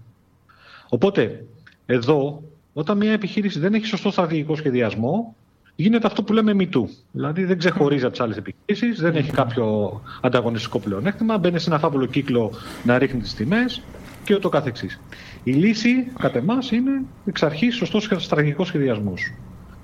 Οπότε, 0.88 1.44
εδώ, 1.86 2.42
όταν 2.72 2.96
μια 2.96 3.12
επιχείρηση 3.12 3.58
δεν 3.58 3.74
έχει 3.74 3.86
σωστό 3.86 4.10
στρατηγικό 4.10 4.56
σχεδιασμό, 4.56 5.36
γίνεται 5.80 6.06
αυτό 6.06 6.22
που 6.22 6.32
λέμε 6.32 6.54
μητού. 6.54 6.88
Δηλαδή 7.12 7.44
δεν 7.44 7.58
ξεχωρίζει 7.58 8.02
από 8.02 8.12
τις 8.12 8.20
άλλες 8.20 8.36
επιχειρήσεις, 8.36 9.00
δεν 9.00 9.16
έχει 9.16 9.30
κάποιο 9.30 10.00
ανταγωνιστικό 10.20 10.78
πλεονέκτημα, 10.78 11.38
μπαίνει 11.38 11.58
σε 11.58 11.70
ένα 11.70 11.78
φάβολο 11.78 12.06
κύκλο 12.06 12.52
να 12.84 12.98
ρίχνει 12.98 13.20
τις 13.20 13.34
τιμές 13.34 13.82
και 14.24 14.34
ούτω 14.34 14.48
καθεξής. 14.48 15.00
Η 15.42 15.52
λύση, 15.52 16.12
κατά 16.18 16.38
εμάς, 16.38 16.70
είναι 16.70 17.02
εξ 17.24 17.42
αρχής 17.42 17.76
σωστός 17.76 18.08
στρατηγικός 18.16 18.66
σχεδιασμός. 18.66 19.34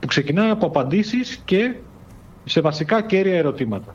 Που 0.00 0.06
ξεκινάει 0.06 0.50
από 0.50 0.66
απαντήσεις 0.66 1.40
και 1.44 1.74
σε 2.44 2.60
βασικά 2.60 3.02
κέρια 3.02 3.36
ερωτήματα. 3.36 3.94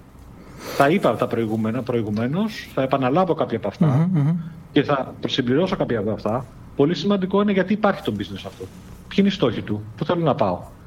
Τα 0.78 0.90
είπα 0.90 1.16
τα 1.16 1.28
προηγούμενα 1.28 1.82
προηγουμένως, 1.82 2.70
θα 2.74 2.82
επαναλάβω 2.82 3.34
κάποια 3.34 3.58
από 3.58 3.68
αυτα 3.68 4.10
και 4.72 4.84
θα 4.84 5.14
συμπληρώσω 5.28 5.76
κάποια 5.76 6.00
από 6.00 6.12
αυτά. 6.12 6.46
Πολύ 6.76 6.96
σημαντικό 6.96 7.42
είναι 7.42 7.52
γιατί 7.52 7.74
υπάρχει 7.74 8.02
το 8.02 8.14
business 8.18 8.44
αυτό. 8.46 8.66
Ποιοι 9.08 9.18
είναι 9.18 9.28
οι 9.28 9.32
στόχοι 9.32 9.62
του, 9.62 9.84
πού 9.98 10.06
θέλω 10.06 10.24
να 10.24 10.36
πάω. 10.36 10.78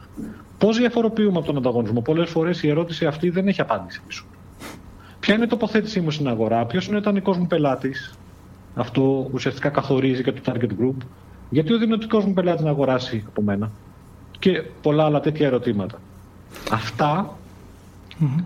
Πώς 0.58 0.78
διαφοροποιούμε 0.78 1.38
από 1.38 1.46
τον 1.46 1.56
ανταγωνισμό; 1.56 2.00
Πολλές 2.00 2.30
φορές 2.30 2.62
η 2.62 2.68
ερώτηση 2.68 3.06
αυτή 3.06 3.30
δεν 3.30 3.48
έχει 3.48 3.60
απάντηση 3.60 4.00
πίσω. 4.06 4.24
Ποια 5.20 5.34
είναι 5.34 5.44
η 5.44 5.46
τοποθέτησή 5.46 6.00
μου 6.00 6.10
στην 6.10 6.28
αγορά, 6.28 6.66
ποιος 6.66 6.86
είναι 6.86 6.96
ο 6.96 6.98
ιδανικός 6.98 7.38
μου 7.38 7.46
πελάτης; 7.46 8.18
Αυτό 8.74 9.28
ουσιαστικά 9.32 9.68
καθορίζει 9.68 10.22
και 10.22 10.32
το 10.32 10.40
target 10.44 10.70
group. 10.80 10.96
Γιατί 11.50 11.72
ο 11.72 11.78
δυνατικό 11.78 12.20
μου 12.20 12.32
πελάτης 12.32 12.64
να 12.64 12.70
αγοράσει 12.70 13.24
από 13.26 13.42
μένα; 13.42 13.70
Και 14.38 14.62
πολλά 14.82 15.04
άλλα 15.04 15.20
τέτοια 15.20 15.46
ερωτήματα. 15.46 16.00
Αυτά, 16.70 17.36
mm-hmm. 18.20 18.44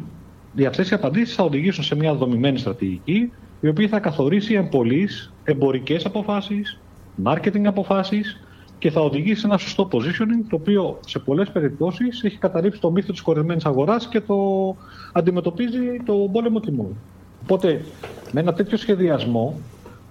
οι 0.55 0.67
αυτές 0.67 0.91
οι 0.91 0.95
απαντήσεις 0.95 1.35
θα 1.35 1.43
οδηγήσουν 1.43 1.85
σε 1.85 1.95
μια 1.95 2.15
δομημένη 2.15 2.59
στρατηγική, 2.59 3.33
η 3.61 3.69
οποία 3.69 3.89
θα 3.89 4.01
καθορίσει 4.01 4.55
εν 4.55 4.69
πωλής 4.69 5.33
εμπορικές 5.45 6.05
αποφάσεις, 6.05 6.79
marketing 7.25 7.65
αποφάσεις 7.65 8.41
και 8.79 8.91
θα 8.91 9.01
οδηγήσει 9.01 9.41
σε 9.41 9.47
ένα 9.47 9.59
σωστό 9.59 9.89
positioning, 9.93 10.45
το 10.49 10.57
οποίο 10.57 10.99
σε 11.07 11.19
πολλές 11.19 11.51
περιπτώσεις 11.51 12.23
έχει 12.25 12.39
καταρρύψει 12.39 12.81
το 12.81 12.91
μύθο 12.91 13.13
της 13.13 13.21
κορεσμένη 13.21 13.61
αγοράς 13.65 14.09
και 14.09 14.21
το 14.21 14.37
αντιμετωπίζει 15.13 16.01
το 16.05 16.15
πόλεμο 16.33 16.61
τιμών. 16.61 16.97
Οπότε, 17.43 17.85
με 18.33 18.41
ένα 18.41 18.53
τέτοιο 18.53 18.77
σχεδιασμό, 18.77 19.61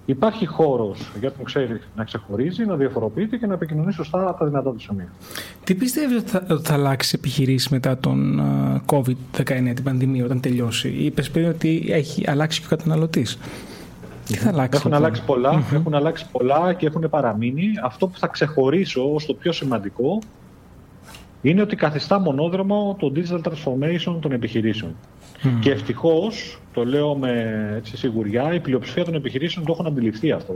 υπάρχει 0.06 0.46
χώρος 0.46 1.12
για 1.20 1.32
τον 1.32 1.46
ξέρει 1.46 1.82
να 1.96 2.04
ξεχωρίζει, 2.04 2.66
να 2.66 2.76
διαφοροποιείται 2.76 3.38
και 3.38 3.46
να 3.46 3.54
επικοινωνεί 3.54 3.94
σωστά 3.94 4.36
τα 4.40 4.46
δυνατά 4.46 4.72
του 4.72 4.80
σημεία. 4.80 5.12
Τι 5.64 5.76
πιστεύεις 5.76 6.18
ότι 6.18 6.30
θα, 6.30 6.60
θα 6.64 6.74
αλλάξει 6.74 7.16
επιχειρήσεις 7.18 7.70
μετά 7.70 7.98
τον 7.98 8.42
COVID-19, 8.86 9.72
την 9.76 9.84
πανδημία, 9.84 10.26
όταν 10.26 10.40
τελειώσει; 10.40 10.90
Είπες 10.90 11.30
πριν 11.30 11.48
ότι 11.48 11.86
έχει 11.90 12.24
αλλάξει 12.30 12.60
και 12.60 12.66
ο 12.66 12.70
καταναλωτής. 12.76 13.38
Τι 14.26 14.34
θα 14.34 14.50
αλλάξει, 14.50 14.80
έχουν, 14.80 14.94
αλλάξει 14.94 15.24
πολλά, 15.24 15.64
έχουν 15.74 15.94
αλλάξει 15.94 16.26
πολλά 16.32 16.74
και 16.74 16.86
έχουν 16.86 17.10
παραμείνει. 17.10 17.72
Αυτό 17.84 18.08
που 18.08 18.18
θα 18.18 18.28
ξεχωρίσω 18.28 19.14
ως 19.14 19.26
το 19.26 19.34
πιο 19.34 19.52
σημαντικό 19.52 20.20
είναι 21.42 21.62
ότι 21.62 21.76
καθιστά 21.76 22.20
μονόδρομο 22.20 22.96
το 23.00 23.12
digital 23.16 23.42
transformation 23.42 24.18
των 24.22 24.32
επιχειρήσεων. 24.32 24.96
Και 25.60 25.72
ευτυχώς, 25.72 26.60
το 26.74 26.86
λέω 26.86 27.16
με 27.16 27.74
έτσι, 27.76 27.98
σιγουριά, 27.98 28.54
η 28.54 28.60
πλειοψηφία 28.60 29.06
των 29.06 29.14
επιχειρήσεων 29.14 29.66
το 29.66 29.72
έχουν 29.72 29.86
αντιληφθεί 29.86 30.32
αυτό. 30.32 30.54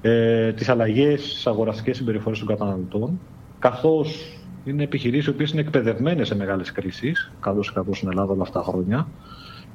Ε, 0.00 0.52
τις 0.52 0.68
αλλαγές 0.68 1.20
στις 1.20 1.46
αγοραστικές 1.46 1.96
συμπεριφορές 1.96 2.38
των 2.38 2.48
καταναλωτών, 2.48 3.20
καθώς 3.58 4.38
είναι 4.64 4.82
επιχειρήσεις 4.82 5.26
οι 5.26 5.30
οποίες 5.30 5.50
είναι 5.50 5.60
εκπαιδευμένες 5.60 6.26
σε 6.26 6.36
μεγάλες 6.36 6.72
κρίσεις, 6.72 7.32
καλώς 7.40 7.68
ή 7.68 7.72
κακό 7.72 7.94
στην 7.94 8.08
Ελλάδα 8.08 8.32
όλα 8.32 8.42
αυτά 8.42 8.58
τα 8.58 8.64
χρόνια, 8.64 9.08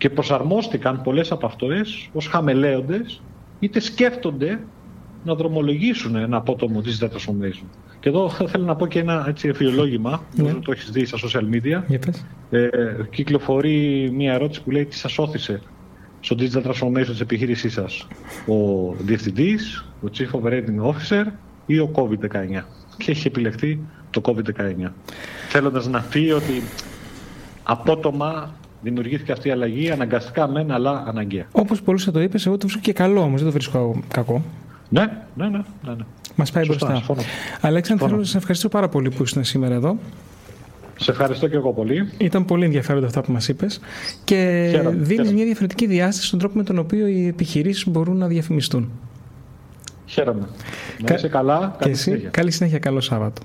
και 0.04 0.10
προσαρμόστηκαν 0.10 1.02
πολλές 1.02 1.32
από 1.32 1.46
αυτές 1.46 2.10
ως 2.14 2.28
χαμελέοντες 2.28 3.22
είτε 3.60 3.80
σκέφτονται 3.80 4.60
να 5.24 5.36
δρομολογήσουν 5.36 6.16
ένα 6.16 6.38
απότομο 6.38 6.82
digital 6.86 7.08
transformation. 7.08 7.66
Και 8.00 8.10
εδώ 8.10 8.30
θέλω 8.30 8.66
να 8.66 8.76
πω 8.76 8.88
και 8.88 9.00
ένα 9.00 9.26
έτσι, 9.28 9.48
εφιολόγημα, 9.48 10.22
yeah. 10.22 10.44
Ναι. 10.44 10.54
το 10.54 10.72
έχεις 10.72 10.92
δει 10.92 11.06
στα 11.06 11.18
social 11.18 11.44
media. 11.54 11.98
Ε, 12.50 12.70
κυκλοφορεί 13.10 14.10
μια 14.14 14.34
ερώτηση 14.34 14.64
που 14.64 14.72
λέει 14.72 14.86
τι 14.86 14.96
σας 14.96 15.18
όθησε 15.18 15.62
στο 16.20 16.36
digital 16.40 16.64
transformation 16.64 17.08
της 17.08 17.20
επιχείρησής 17.20 17.74
σας; 17.74 18.08
Ο 18.48 18.92
διευθυντής, 19.00 19.86
ο 20.02 20.08
chief 20.18 20.40
operating 20.40 20.92
officer 20.92 21.26
ή 21.66 21.80
ο 21.80 21.92
COVID-19; 21.94 22.64
Και 22.98 23.12
έχει 23.12 23.28
επιλεχθεί 23.28 23.80
το 24.10 24.22
COVID-19. 24.26 24.92
Θέλοντας 25.50 25.88
να 25.88 26.02
πει 26.02 26.32
ότι 26.32 26.64
απότομα 27.64 28.54
δημιουργήθηκε 28.84 29.32
αυτή 29.32 29.48
η 29.48 29.52
αλλαγή 29.52 29.92
αναγκαστικά 29.92 30.48
μεν, 30.48 30.72
αλλά 30.72 31.04
αναγκαία. 31.08 31.46
Όπως 31.52 31.82
πολύ 31.82 32.00
θα 32.00 32.12
το 32.12 32.22
είπες, 32.22 32.46
εγώ 32.46 32.58
το 32.58 32.68
βρίσκω 32.68 32.82
και 32.82 32.94
καλό 32.94 33.22
όμως, 33.22 33.36
δεν 33.42 33.46
το 33.46 33.52
βρίσκω 33.52 34.02
κακό. 34.08 34.44
Ναι, 34.90 35.02
ναι, 35.36 35.48
ναι. 35.48 35.62
ναι, 35.84 35.94
ναι. 35.94 36.04
Μας 36.36 36.52
πάει 36.52 36.64
Σωστά, 36.64 37.04
μπροστά. 37.06 37.24
Αλέξανδρο, 37.62 38.08
θέλω 38.08 38.20
να 38.20 38.26
σα 38.26 38.38
ευχαριστήσω 38.38 38.70
πάρα 38.70 38.90
πολύ 38.90 39.10
που 39.10 39.24
ήσουν 39.24 39.44
σήμερα 39.44 39.74
εδώ. 39.74 39.98
Σε 40.96 41.12
ευχαριστώ 41.12 41.48
και 41.48 41.56
εγώ 41.56 41.74
πολύ. 41.74 42.10
Ήταν 42.18 42.46
πολύ 42.46 42.66
ενδιαφέροντα 42.66 43.06
αυτά 43.06 43.22
που 43.22 43.32
μας 43.32 43.48
είπες 43.48 43.80
και 44.24 44.72
δίνει 44.90 45.34
μια 45.34 45.46
διαφορετική 45.46 45.86
διάσταση 45.88 46.28
στον 46.28 46.40
τρόπο 46.40 46.58
με 46.58 46.64
τον 46.64 46.78
οποίο 46.78 47.08
οι 47.08 47.28
επιχειρήσεις 47.28 47.88
μπορούν 47.88 48.18
να 48.18 48.28
διαφημιστούν. 48.28 48.92
Χαίρομαι. 50.06 50.48
Να 51.08 51.14
είσαι 51.14 51.28
καλά. 51.28 51.58
Καλή 51.58 51.74
και 51.80 51.90
εσύ, 51.90 52.02
συνέχεια. 52.04 52.30
Καλή 52.30 52.52
συνέχεια. 52.52 52.80
Καλό 52.80 53.02
Σάββατο. 53.02 53.42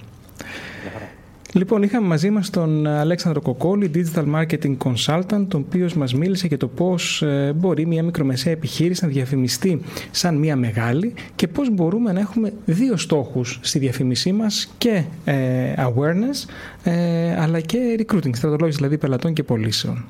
Λοιπόν, 1.52 1.82
είχαμε 1.82 2.06
μαζί 2.06 2.30
μας 2.30 2.50
τον 2.50 2.86
Αλέξανδρο 2.86 3.40
Κοκόλη, 3.40 3.90
Digital 3.94 4.24
Marketing 4.34 4.76
Consultant, 4.76 5.44
τον 5.48 5.64
οποίος 5.66 5.94
μας 5.94 6.14
μίλησε 6.14 6.46
για 6.46 6.56
το 6.56 6.68
πώς 6.68 7.22
ε, 7.22 7.52
μπορεί 7.56 7.86
μια 7.86 8.02
μικρομεσαία 8.02 8.52
επιχείρηση 8.52 9.04
να 9.04 9.10
διαφημιστεί 9.10 9.80
σαν 10.10 10.36
μια 10.36 10.56
μεγάλη 10.56 11.14
και 11.34 11.48
πώς 11.48 11.70
μπορούμε 11.70 12.12
να 12.12 12.20
έχουμε 12.20 12.52
δύο 12.64 12.96
στόχους 12.96 13.58
στη 13.62 13.78
διαφήμισή 13.78 14.32
μας 14.32 14.74
και 14.78 15.02
ε, 15.24 15.72
awareness 15.76 16.48
ε, 16.82 17.40
αλλά 17.40 17.60
και 17.60 17.78
recruiting, 17.98 18.36
στρατολόγηση 18.36 18.76
δηλαδή 18.76 18.98
πελατών 18.98 19.32
και 19.32 19.42
πωλήσεων. 19.42 20.04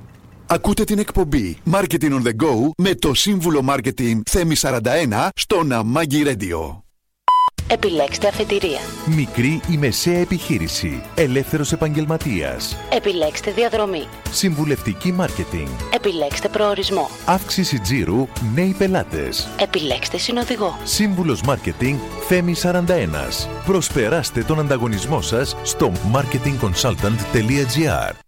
Ακούτε 0.46 0.84
την 0.84 0.98
εκπομπή 0.98 1.56
Marketing 1.72 2.10
on 2.10 2.22
the 2.22 2.44
Go 2.44 2.70
με 2.76 2.94
το 2.94 3.14
σύμβουλο 3.14 3.64
Marketing 3.68 4.20
Θέμη 4.30 4.54
41 4.60 5.28
στο 5.34 5.64
Ναμάγκη 5.64 6.22
Radio. 6.26 6.87
Επιλέξτε 7.70 8.28
αφετηρία. 8.28 8.78
Μικρή 9.16 9.60
ή 9.70 9.76
μεσαία 9.76 10.18
επιχείρηση. 10.18 11.02
Ελεύθερος 11.14 11.72
επαγγελματίας. 11.72 12.76
Επιλέξτε 12.92 13.50
διαδρομή. 13.50 14.06
Συμβουλευτική 14.30 15.12
μάρκετινγκ. 15.12 15.68
Επιλέξτε 15.94 16.48
προορισμό. 16.48 17.08
Αύξηση 17.24 17.78
τζίρου. 17.78 18.28
Νέοι 18.54 18.74
πελάτες. 18.78 19.48
Επιλέξτε 19.60 20.18
συνοδηγό. 20.18 20.78
Σύμβουλος 20.84 21.42
μάρκετινγκ 21.42 21.98
Θέμη 22.28 22.54
41. 22.54 23.48
Προσπεράστε 23.66 24.42
τον 24.42 24.58
ανταγωνισμό 24.58 25.20
σας 25.20 25.56
στο 25.62 25.92
marketingconsultant.gr 26.12 28.27